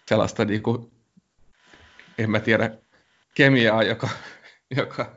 [0.09, 0.93] sellaista, niin kuin,
[2.19, 2.79] en mä tiedä,
[3.35, 4.09] kemiaa, joka,
[4.77, 5.17] joka,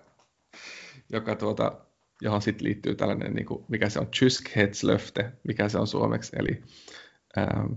[1.09, 1.77] joka tuota,
[2.21, 6.63] johon sitten liittyy tällainen, niin kuin, mikä se on, Tyskhedslöfte, mikä se on suomeksi, eli,
[7.37, 7.73] ähm,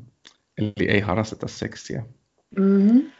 [0.58, 2.04] eli ei harrasteta seksiä.
[2.56, 3.10] Mm-hmm.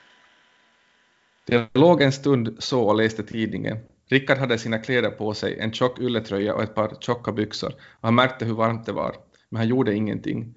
[1.51, 3.79] Det låg en stund så och läste tidningen.
[4.11, 8.15] Rickard hade sina kläder på sig, en tjock ylletröja och ett par tjocka byxor han
[8.15, 9.17] märkte hur varmt det var,
[9.49, 10.55] men han gjorde ingenting.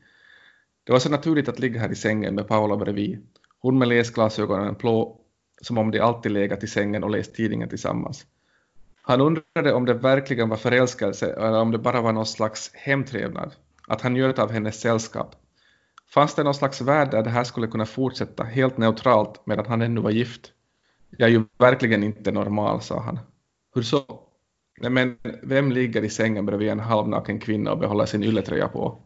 [0.83, 3.27] Det var så naturligt att ligga här i sängen med Paula bredvid,
[3.59, 5.21] hon med läsglasögonen blå
[5.61, 8.25] som om de alltid legat i sängen och läst tidningen tillsammans.
[9.01, 13.55] Han undrade om det verkligen var förälskelse eller om det bara var någon slags hemtrevnad,
[13.87, 15.35] att han njöt av hennes sällskap.
[16.13, 19.81] Fanns det någon slags värld där det här skulle kunna fortsätta helt neutralt medan han
[19.81, 20.51] ännu var gift?
[21.09, 23.19] Jag är ju verkligen inte normal, sa han.
[23.75, 24.03] Hur så?
[24.81, 29.01] Nej, men vem ligger i sängen bredvid en halvnaken kvinna och behåller sin ylletröja på?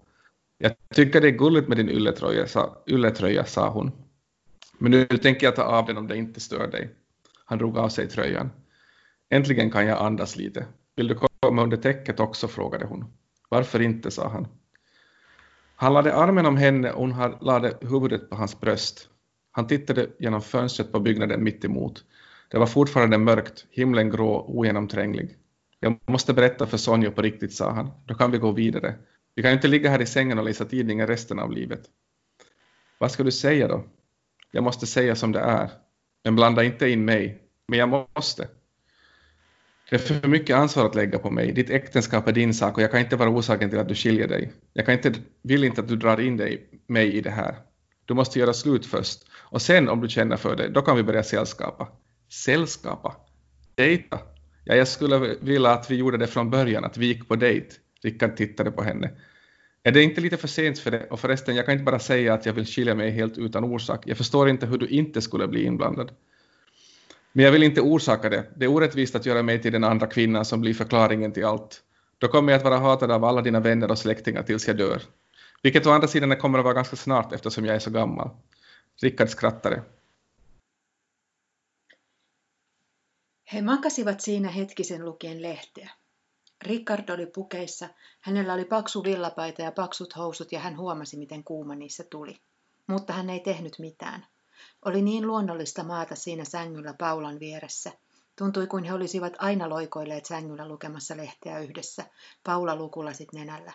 [0.57, 3.91] Jag tycker det är gulligt med din ylletröja, sa, ylletröja, sa hon.
[4.77, 6.89] Men nu tänker jag ta av den om det inte stör dig.
[7.45, 8.49] Han drog av sig tröjan.
[9.29, 10.65] Äntligen kan jag andas lite.
[10.95, 12.47] Vill du komma under täcket också?
[12.47, 13.05] frågade hon.
[13.49, 14.47] Varför inte, sa han.
[15.75, 19.09] Han lade armen om henne och hon lade huvudet på hans bröst.
[19.51, 22.03] Han tittade genom fönstret på byggnaden mitt emot.
[22.51, 25.37] Det var fortfarande mörkt, himlen grå, ogenomtränglig.
[25.79, 27.91] Jag måste berätta för Sonja på riktigt, sa han.
[28.05, 28.95] Då kan vi gå vidare.
[29.35, 31.81] Vi kan ju inte ligga här i sängen och läsa tidningen resten av livet.
[32.97, 33.83] Vad ska du säga då?
[34.51, 35.69] Jag måste säga som det är.
[36.23, 37.41] Men blanda inte in mig.
[37.67, 38.47] Men jag måste.
[39.89, 41.51] Det är för mycket ansvar att lägga på mig.
[41.51, 44.27] Ditt äktenskap är din sak och jag kan inte vara orsaken till att du skiljer
[44.27, 44.53] dig.
[44.73, 47.55] Jag kan inte, vill inte att du drar in dig, mig i det här.
[48.05, 49.25] Du måste göra slut först.
[49.33, 51.87] Och sen om du känner för det, då kan vi börja sällskapa.
[52.45, 53.15] Sällskapa?
[53.75, 54.19] Dejta?
[54.63, 57.75] Ja, jag skulle vilja att vi gjorde det från början, att vi gick på dejt.
[58.05, 59.11] Rickard tittade på henne.
[59.83, 61.07] Är det inte lite för sent för det?
[61.09, 64.03] Och förresten, jag kan inte bara säga att jag vill skilja mig helt utan orsak.
[64.07, 66.11] Jag förstår inte hur du inte skulle bli inblandad.
[67.31, 68.45] Men jag vill inte orsaka det.
[68.55, 71.81] Det är orättvist att göra mig till den andra kvinnan som blir förklaringen till allt.
[72.17, 75.01] Då kommer jag att vara hatad av alla dina vänner och släktingar tills jag dör.
[75.63, 78.29] Vilket å andra sidan kommer att vara ganska snart eftersom jag är så gammal.
[79.01, 79.81] Rickard skrattade.
[83.45, 85.89] He makasivat siinä hetkisen lukien lehteä.
[86.61, 87.89] Rickard oli pukeissa,
[88.21, 92.41] hänellä oli paksu villapaita ja paksut housut ja hän huomasi, miten kuuma niissä tuli.
[92.87, 94.27] Mutta hän ei tehnyt mitään.
[94.85, 97.91] Oli niin luonnollista maata siinä sängyllä Paulan vieressä.
[98.37, 102.05] Tuntui kuin he olisivat aina loikoilleet sängyllä lukemassa lehteä yhdessä,
[102.43, 103.73] Paula lukulasit nenällä.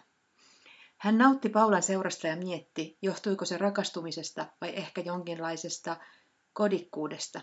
[0.99, 5.97] Hän nautti Paulan seurasta ja mietti, johtuiko se rakastumisesta vai ehkä jonkinlaisesta
[6.53, 7.41] kodikkuudesta.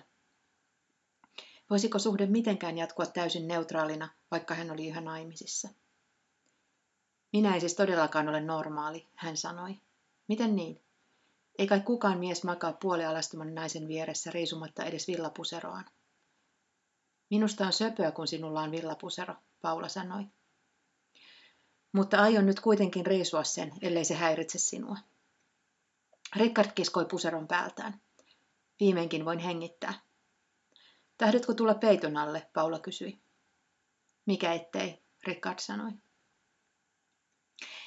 [1.69, 5.69] Voisiko suhde mitenkään jatkua täysin neutraalina, vaikka hän oli yhä naimisissa?
[7.33, 9.75] Minä ei siis todellakaan ole normaali, hän sanoi.
[10.27, 10.81] Miten niin?
[11.57, 15.85] Ei kai kukaan mies makaa puolialastuman naisen vieressä riisumatta edes villapuseroaan.
[17.29, 20.23] Minusta on söpöä, kun sinulla on villapusero, Paula sanoi.
[21.91, 24.97] Mutta aion nyt kuitenkin riisua sen, ellei se häiritse sinua.
[26.35, 28.01] Rickard kiskoi puseron päältään.
[28.79, 30.06] Viimeinkin voin hengittää.
[31.17, 33.21] Tahdotko tulla peiton alle, Paula kysyi.
[34.25, 35.91] Mikä ettei, Rickard sanoi.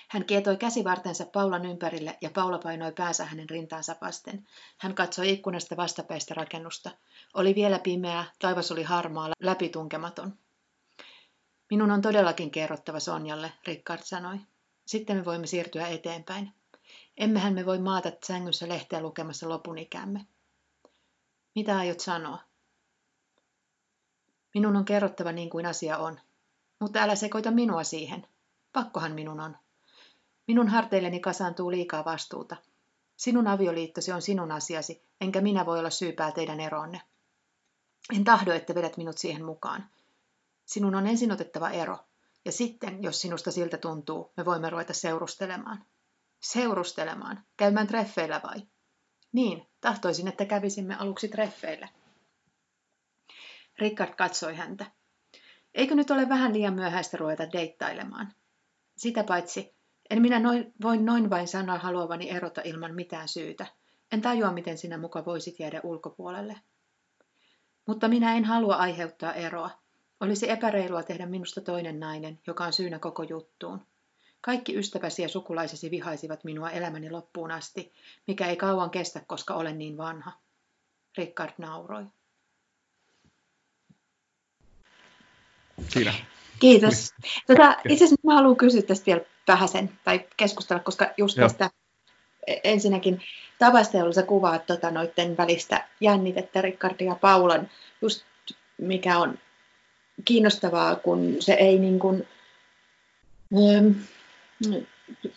[0.09, 4.47] Hän kietoi käsivartensa Paulan ympärille ja Paula painoi päänsä hänen rintaansa vasten.
[4.79, 6.91] Hän katsoi ikkunasta vastapäistä rakennusta.
[7.35, 10.39] Oli vielä pimeää, taivas oli harmaa, läpitunkematon.
[11.71, 14.39] Minun on todellakin kerrottava Sonjalle, Rickard sanoi.
[14.87, 16.53] Sitten me voimme siirtyä eteenpäin.
[17.17, 20.27] Emmehän me voi maata sängyssä lehteä lukemassa lopun ikämme.
[21.55, 22.50] Mitä aiot sanoa?
[24.55, 26.21] Minun on kerrottava niin kuin asia on.
[26.79, 28.27] Mutta älä sekoita minua siihen.
[28.73, 29.57] Pakkohan minun on.
[30.47, 32.57] Minun harteilleni kasaantuu liikaa vastuuta.
[33.17, 37.01] Sinun avioliittosi on sinun asiasi, enkä minä voi olla syypää teidän eroonne.
[38.17, 39.89] En tahdo, että vedät minut siihen mukaan.
[40.67, 41.99] Sinun on ensin otettava ero,
[42.45, 45.85] ja sitten, jos sinusta siltä tuntuu, me voimme ruveta seurustelemaan.
[46.41, 47.45] Seurustelemaan?
[47.57, 48.63] Käymään treffeillä vai?
[49.33, 51.89] Niin, tahtoisin, että kävisimme aluksi treffeille.
[53.81, 54.87] Rickard katsoi häntä.
[55.75, 58.33] Eikö nyt ole vähän liian myöhäistä ruveta deittailemaan?
[58.97, 59.75] Sitä paitsi,
[60.11, 63.67] en minä noin, voi noin vain sanoa haluavani erota ilman mitään syytä.
[64.13, 66.57] En tajua, miten sinä muka voisit jäädä ulkopuolelle.
[67.87, 69.71] Mutta minä en halua aiheuttaa eroa.
[70.21, 73.87] Olisi epäreilua tehdä minusta toinen nainen, joka on syynä koko juttuun.
[74.41, 77.93] Kaikki ystäväsi ja sukulaisesi vihaisivat minua elämäni loppuun asti,
[78.27, 80.33] mikä ei kauan kestä, koska olen niin vanha.
[81.19, 82.07] Rickard nauroi.
[85.89, 86.15] Siinä.
[86.61, 87.15] Kiitos.
[87.47, 91.49] Tota, itse asiassa mä haluan kysyä tästä vielä vähäsen tai keskustella, koska just Joo.
[91.49, 91.71] tästä
[92.47, 93.21] e, ensinnäkin
[93.59, 97.71] tavasta, jolla sä kuvaat tota, noiden välistä jännitettä Rickardin ja Paulan,
[98.03, 98.25] just
[98.79, 99.39] mikä on
[100.25, 102.29] kiinnostavaa, kun se ei niin kuin,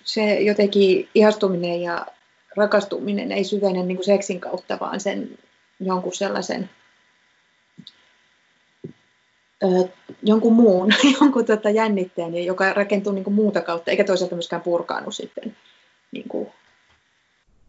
[0.04, 2.06] se jotenkin ihastuminen ja
[2.56, 5.38] rakastuminen ei syvene niin kuin seksin kautta, vaan sen
[5.80, 6.70] jonkun sellaisen
[9.64, 9.90] ö,
[10.24, 15.12] jonkun muun, jonkun tota jännitteen, joka rakentuu niin kuin muuta kautta, eikä toisaalta myöskään purkaannu
[15.12, 15.58] sitten
[16.12, 16.50] niin kuin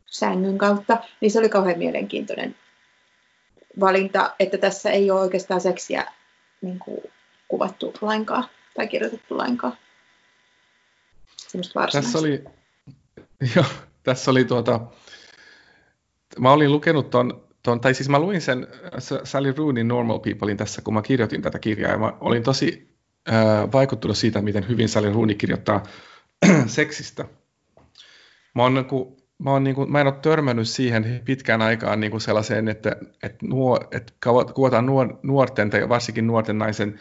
[0.06, 2.56] sängyn kautta, niin se oli kauhean mielenkiintoinen
[3.80, 6.12] valinta, että tässä ei ole oikeastaan seksiä
[6.60, 7.00] niin kuin,
[7.48, 9.76] kuvattu lainkaan tai kirjoitettu lainkaan.
[11.92, 12.44] Tässä oli,
[13.56, 13.64] jo,
[14.02, 14.80] tässä oli tuota,
[16.38, 18.66] mä olin lukenut ton, ton, tai siis mä luin sen
[19.24, 22.96] Sally Rooneyn Normal Peoplein tässä, kun mä kirjoitin tätä kirjaa, ja mä olin tosi
[23.28, 25.82] äh, vaikuttunut siitä, miten hyvin Sally Rooney kirjoittaa
[26.66, 27.24] seksistä.
[28.54, 32.00] Mä oon niin kuin, mä, oon niin kuin, mä en ole törmännyt siihen pitkään aikaan
[32.00, 34.12] niin kuin sellaiseen, että, että, nuor, että
[34.54, 37.00] kuvataan nuor, nuorten tai varsinkin nuorten naisen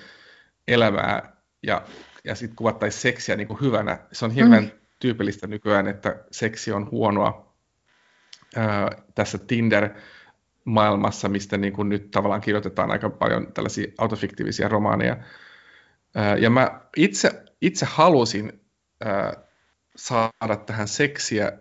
[0.67, 1.81] elämää ja,
[2.23, 3.99] ja sitten kuvattaisiin seksiä niin kuin hyvänä.
[4.11, 4.71] Se on hirveän mm.
[4.99, 7.53] tyypillistä nykyään, että seksi on huonoa
[8.55, 9.37] ää, tässä
[10.63, 15.17] Tinder-maailmassa, mistä niin kuin nyt tavallaan kirjoitetaan aika paljon tällaisia autofiktiivisia romaaneja.
[16.39, 18.61] Ja mä itse, itse halusin
[19.95, 21.51] saada tähän seksiä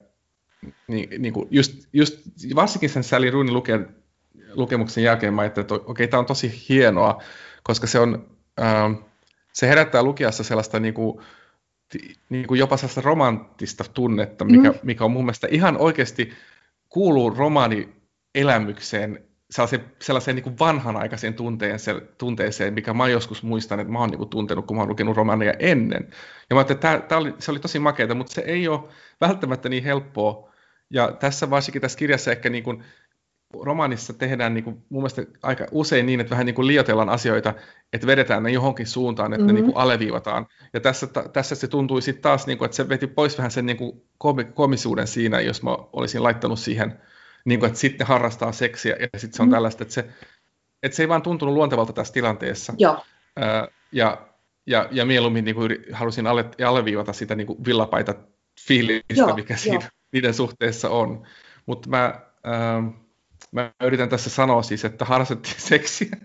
[0.89, 2.19] niin, niin kuin just, just,
[2.55, 3.97] varsinkin sen Sally Rooney luken,
[4.55, 7.23] lukemuksen jälkeen mä että okei, okay, tämä on tosi hienoa,
[7.63, 8.27] koska se on,
[9.53, 11.23] se herättää lukijassa sellaista niin kuin,
[12.29, 14.79] niin kuin jopa sellaista romanttista tunnetta, mikä, mm.
[14.83, 16.33] mikä on mun mielestä ihan oikeasti
[16.89, 18.02] kuuluu romaani
[18.35, 24.11] elämykseen, sellaiseen, sellaiseen niin kuin vanhanaikaiseen tunteeseen, tunteeseen, mikä mä joskus muistan, että mä oon
[24.11, 26.09] niin kuin tuntenut, kun mä oon lukenut romaaneja ennen.
[26.51, 28.81] Ja mä ajattelin, että tää, tää oli, se oli tosi makeata, mutta se ei ole
[29.21, 30.53] välttämättä niin helppoa
[30.91, 32.85] ja tässä varsinkin tässä kirjassa ehkä niin kuin
[33.61, 37.55] romaanissa tehdään niin kuin, mun mielestä aika usein niin, että vähän niin kuin liioitellaan asioita,
[37.93, 39.55] että vedetään ne johonkin suuntaan, että mm-hmm.
[39.55, 40.47] ne niin kuin aleviivataan.
[40.73, 43.67] Ja tässä, tässä se tuntui sitten taas, niin kuin, että se veti pois vähän sen
[43.67, 44.03] niin kuin
[44.55, 47.01] komisuuden siinä, jos mä olisin laittanut siihen,
[47.45, 49.55] niin kuin, että sitten harrastaa seksiä ja sitten se on mm-hmm.
[49.55, 50.09] tällaista, että se,
[50.83, 52.75] että se ei vaan tuntunut luontevalta tässä tilanteessa.
[52.79, 53.05] Joo.
[53.93, 54.29] ja,
[54.67, 58.15] ja, ja mieluummin niin kuin halusin alle, alleviivata sitä niin kuin villapaita
[58.61, 61.27] fiilistä, Joo, mikä siinä niiden suhteessa on.
[61.67, 62.89] Mutta mä, ähm,
[63.53, 66.17] mä yritän tässä sanoa siis, että harrastettiin seksiä.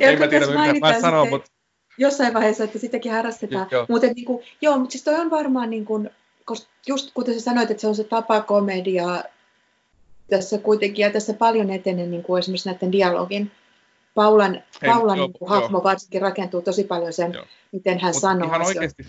[0.00, 1.50] Ei mä tiedä, mitä mä sanon, mutta...
[1.98, 3.66] Jossain vaiheessa, että sitäkin harrastetaan.
[3.70, 3.86] Joo.
[3.88, 6.10] Mutta niin kuin, joo, mutta siis toi on varmaan, niin kuin,
[6.44, 9.24] koska just kuten sä sanoit, että se on se tapa komedia
[10.30, 13.50] tässä kuitenkin, ja tässä paljon etenee niin kuin esimerkiksi näiden dialogin
[14.14, 15.84] Paulan, Hei, Paulan joo, niin hahmo joo.
[15.84, 17.46] varsinkin rakentuu tosi paljon sen, joo.
[17.72, 19.04] miten hän Mut sanoo ihan oikeasti,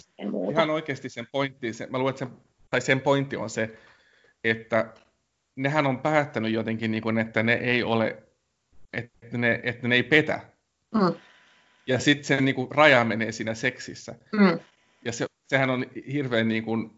[0.51, 2.29] ihan oikeasti sen pointti, se, mä luulen, sen,
[2.69, 3.77] tai sen pointti on se,
[4.43, 4.93] että
[5.55, 8.23] nehän on päättänyt jotenkin, niin kuin, että ne ei ole,
[8.93, 10.39] että ne, että ne ei petä.
[10.93, 11.13] Mm.
[11.87, 14.15] Ja sitten se niin kuin, raja menee siinä seksissä.
[14.31, 14.59] Mm.
[15.05, 16.91] Ja se, sehän on hirveän niin kuin,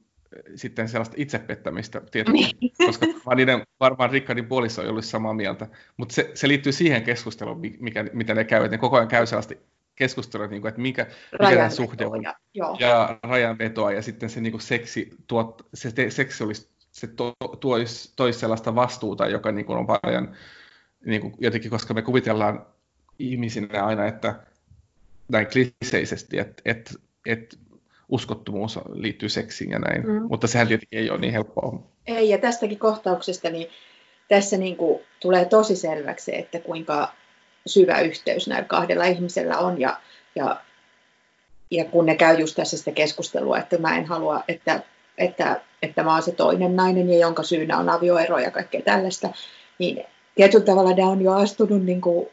[0.56, 2.72] sitten sellaista itsepettämistä tietysti, niin.
[2.88, 5.68] koska vaan niiden, varmaan Rickardin puolissa on ollut samaa mieltä,
[5.98, 9.54] mutta se, se liittyy siihen keskusteluun, mikä, mitä ne käyvät, ne koko ajan käy sellaista
[9.96, 11.08] keskustelua, niin kuin, että mikä,
[11.40, 12.36] mikä tämä suhde on, ja,
[12.80, 17.34] ja rajanvetoa, ja sitten se niin kuin seksi, tuot, se te, seksi olisi, se to,
[17.60, 20.32] toisi tois sellaista vastuuta, joka niin kuin on paljon,
[21.06, 22.66] niin kuin jotenkin, koska me kuvitellaan
[23.20, 24.36] ihmisinä aina, että
[25.30, 26.92] näin kliseisesti, että, että,
[27.26, 27.58] että
[28.10, 30.28] uskottomuus liittyy seksiin ja näin, mm.
[30.30, 31.84] mutta sehän tietenkin ei ole niin helppoa.
[32.08, 33.68] Ei, ja tästäkin kohtauksesta niin
[34.28, 37.14] tässä niin kuin tulee tosi selväksi että kuinka
[37.68, 40.00] syvä yhteys näillä kahdella ihmisellä on, ja,
[40.36, 40.62] ja,
[41.72, 44.82] ja kun ne käy just tässä sitä keskustelua, että mä en halua, että,
[45.18, 49.30] että, että mä oon se toinen nainen, ja jonka syynä on avioero ja kaikkea tällaista,
[49.80, 50.04] niin
[50.36, 52.30] tietyllä tavalla ne on jo astunut niin kuin,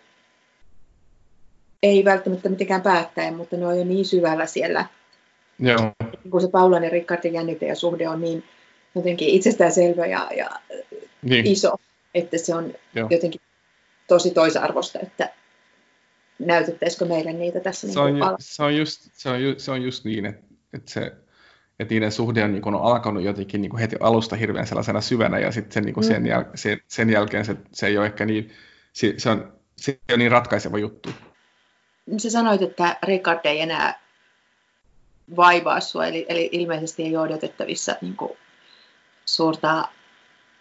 [1.83, 4.87] ei välttämättä mitenkään päättäen, mutta ne on jo niin syvällä siellä
[5.59, 5.93] Joo.
[6.31, 8.45] Kun se Paulan ja Rickardin jännite ja suhde on niin
[8.95, 10.51] jotenkin itsestäänselvä ja, ja
[11.23, 11.47] niin.
[11.47, 11.77] iso,
[12.15, 13.09] että se on Joo.
[13.11, 13.41] jotenkin
[14.09, 15.31] tosi toisarvosta, että
[16.39, 17.93] näytettäisikö meille niitä tässä.
[17.93, 20.45] Se, niin on, ju, se, on, just, se, on, ju, se on just niin, että,
[20.73, 21.13] että, se,
[21.79, 25.01] että niiden suhde on, niin kuin, on alkanut jotenkin niin kuin heti alusta hirveän sellaisena
[25.01, 26.09] syvänä ja sitten sen, niin kuin mm.
[26.09, 28.51] sen, jäl, sen, sen jälkeen se, se ei ole ehkä niin,
[28.93, 31.11] se, se, on, se on niin ratkaiseva juttu.
[32.17, 34.04] Sä sanoit, että Rickard ei enää
[35.37, 38.33] vaivaa sua, eli, eli ilmeisesti ei ole odotettavissa niin kuin,
[39.25, 39.89] suurta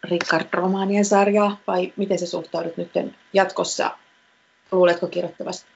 [0.03, 2.91] Rickard-romaanien sarjaa, vai miten se suhtaudut nyt
[3.33, 3.97] jatkossa?
[4.71, 5.67] Luuletko kirjoittavasti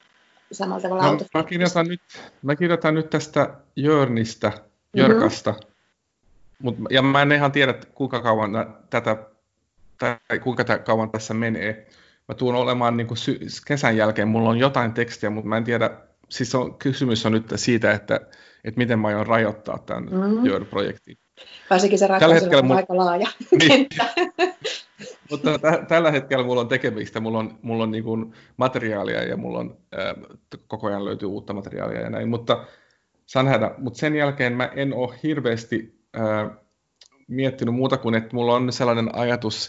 [0.52, 2.00] samalla tavalla no, mä, kirjoitan nyt,
[2.42, 4.52] mä kirjoitan nyt tästä Jörnistä,
[4.94, 5.68] Jörkasta, mm-hmm.
[6.62, 8.50] Mut, ja mä en ihan tiedä, kuinka kauan
[8.90, 9.16] tätä,
[9.98, 11.88] tai kuinka kauan tässä menee.
[12.28, 15.64] Mä tuun olemaan niin kuin sy- kesän jälkeen, mulla on jotain tekstiä, mutta mä en
[15.64, 15.90] tiedä,
[16.28, 18.20] siis on, kysymys on nyt siitä, että
[18.64, 20.46] että miten mä aion rajoittaa tämän mm-hmm.
[20.46, 21.16] Jör-projektin.
[21.70, 22.76] Varsinkin se ratkaisu on mulla...
[22.76, 23.28] aika laaja
[23.58, 23.86] niin.
[25.30, 29.36] mutta t- tällä hetkellä mulla on tekemistä, mulla on, mulla on niin kuin materiaalia ja
[29.36, 30.14] mulla on, ää,
[30.66, 32.66] koko ajan löytyy uutta materiaalia ja näin, mutta
[33.26, 33.74] saan nähdä.
[33.78, 36.50] Mutta sen jälkeen mä en ole hirveästi ää,
[37.28, 39.68] miettinyt muuta kuin, että mulla on sellainen ajatus,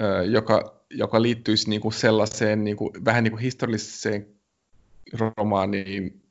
[0.00, 4.26] ää, joka, joka liittyisi niin kuin sellaiseen niin kuin, vähän niin kuin historialliseen
[5.36, 6.22] romaaniin,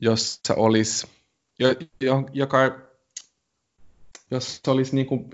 [0.00, 1.06] jossa olisi,
[1.58, 2.78] jo, jo, joka,
[4.30, 5.30] jossa olisi niin kuin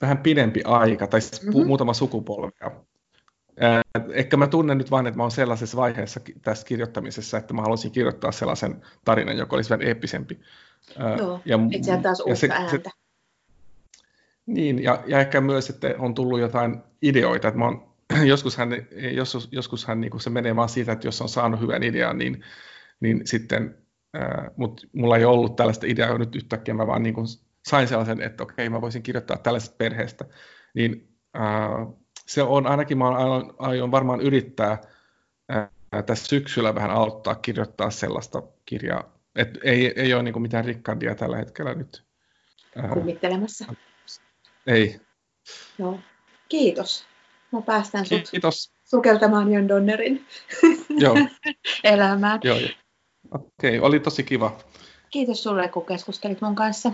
[0.00, 1.66] vähän pidempi aika, tai mm-hmm.
[1.66, 2.70] muutama sukupolvia.
[4.12, 7.90] Ehkä mä tunnen nyt vain, että mä olen sellaisessa vaiheessa tässä kirjoittamisessa, että mä haluaisin
[7.90, 10.40] kirjoittaa sellaisen tarinan, joka olisi vähän eeppisempi.
[11.18, 12.70] Joo, ja, et taas uutta se, ääntä.
[12.70, 12.82] Se,
[14.46, 17.92] niin, ja, ja ehkä myös, että on tullut jotain ideoita, että mä oon,
[18.24, 18.70] joskushan,
[19.12, 22.44] joskus, joskushan niin se menee vaan siitä, että jos on saanut hyvän idean, niin,
[23.00, 23.81] niin sitten,
[24.56, 27.26] mutta mulla ei ollut tällaista ideaa nyt yhtäkkiä, mä vaan niin kuin
[27.66, 30.24] sain sellaisen, että okei, mä voisin kirjoittaa tällaisesta perheestä,
[30.74, 31.08] niin
[32.26, 34.78] se on ainakin, mä aion, aion varmaan yrittää
[36.06, 41.14] tässä syksyllä vähän aloittaa kirjoittaa sellaista kirjaa, että ei, ei ole niin kuin mitään rikkandia
[41.14, 42.04] tällä hetkellä nyt.
[42.92, 43.74] Kummittelemassa.
[44.66, 45.00] Ei.
[45.78, 46.00] Joo.
[46.48, 47.06] Kiitos.
[47.52, 48.72] Mä päästään sut Kiitos.
[48.84, 50.26] sukeltamaan Jon Donnerin
[50.88, 51.16] Joo.
[51.84, 52.40] elämään.
[52.44, 52.58] Joo.
[53.30, 54.56] Okei, okay, oli tosi kiva.
[55.10, 56.92] Kiitos sulle, kun keskustelit mun kanssa.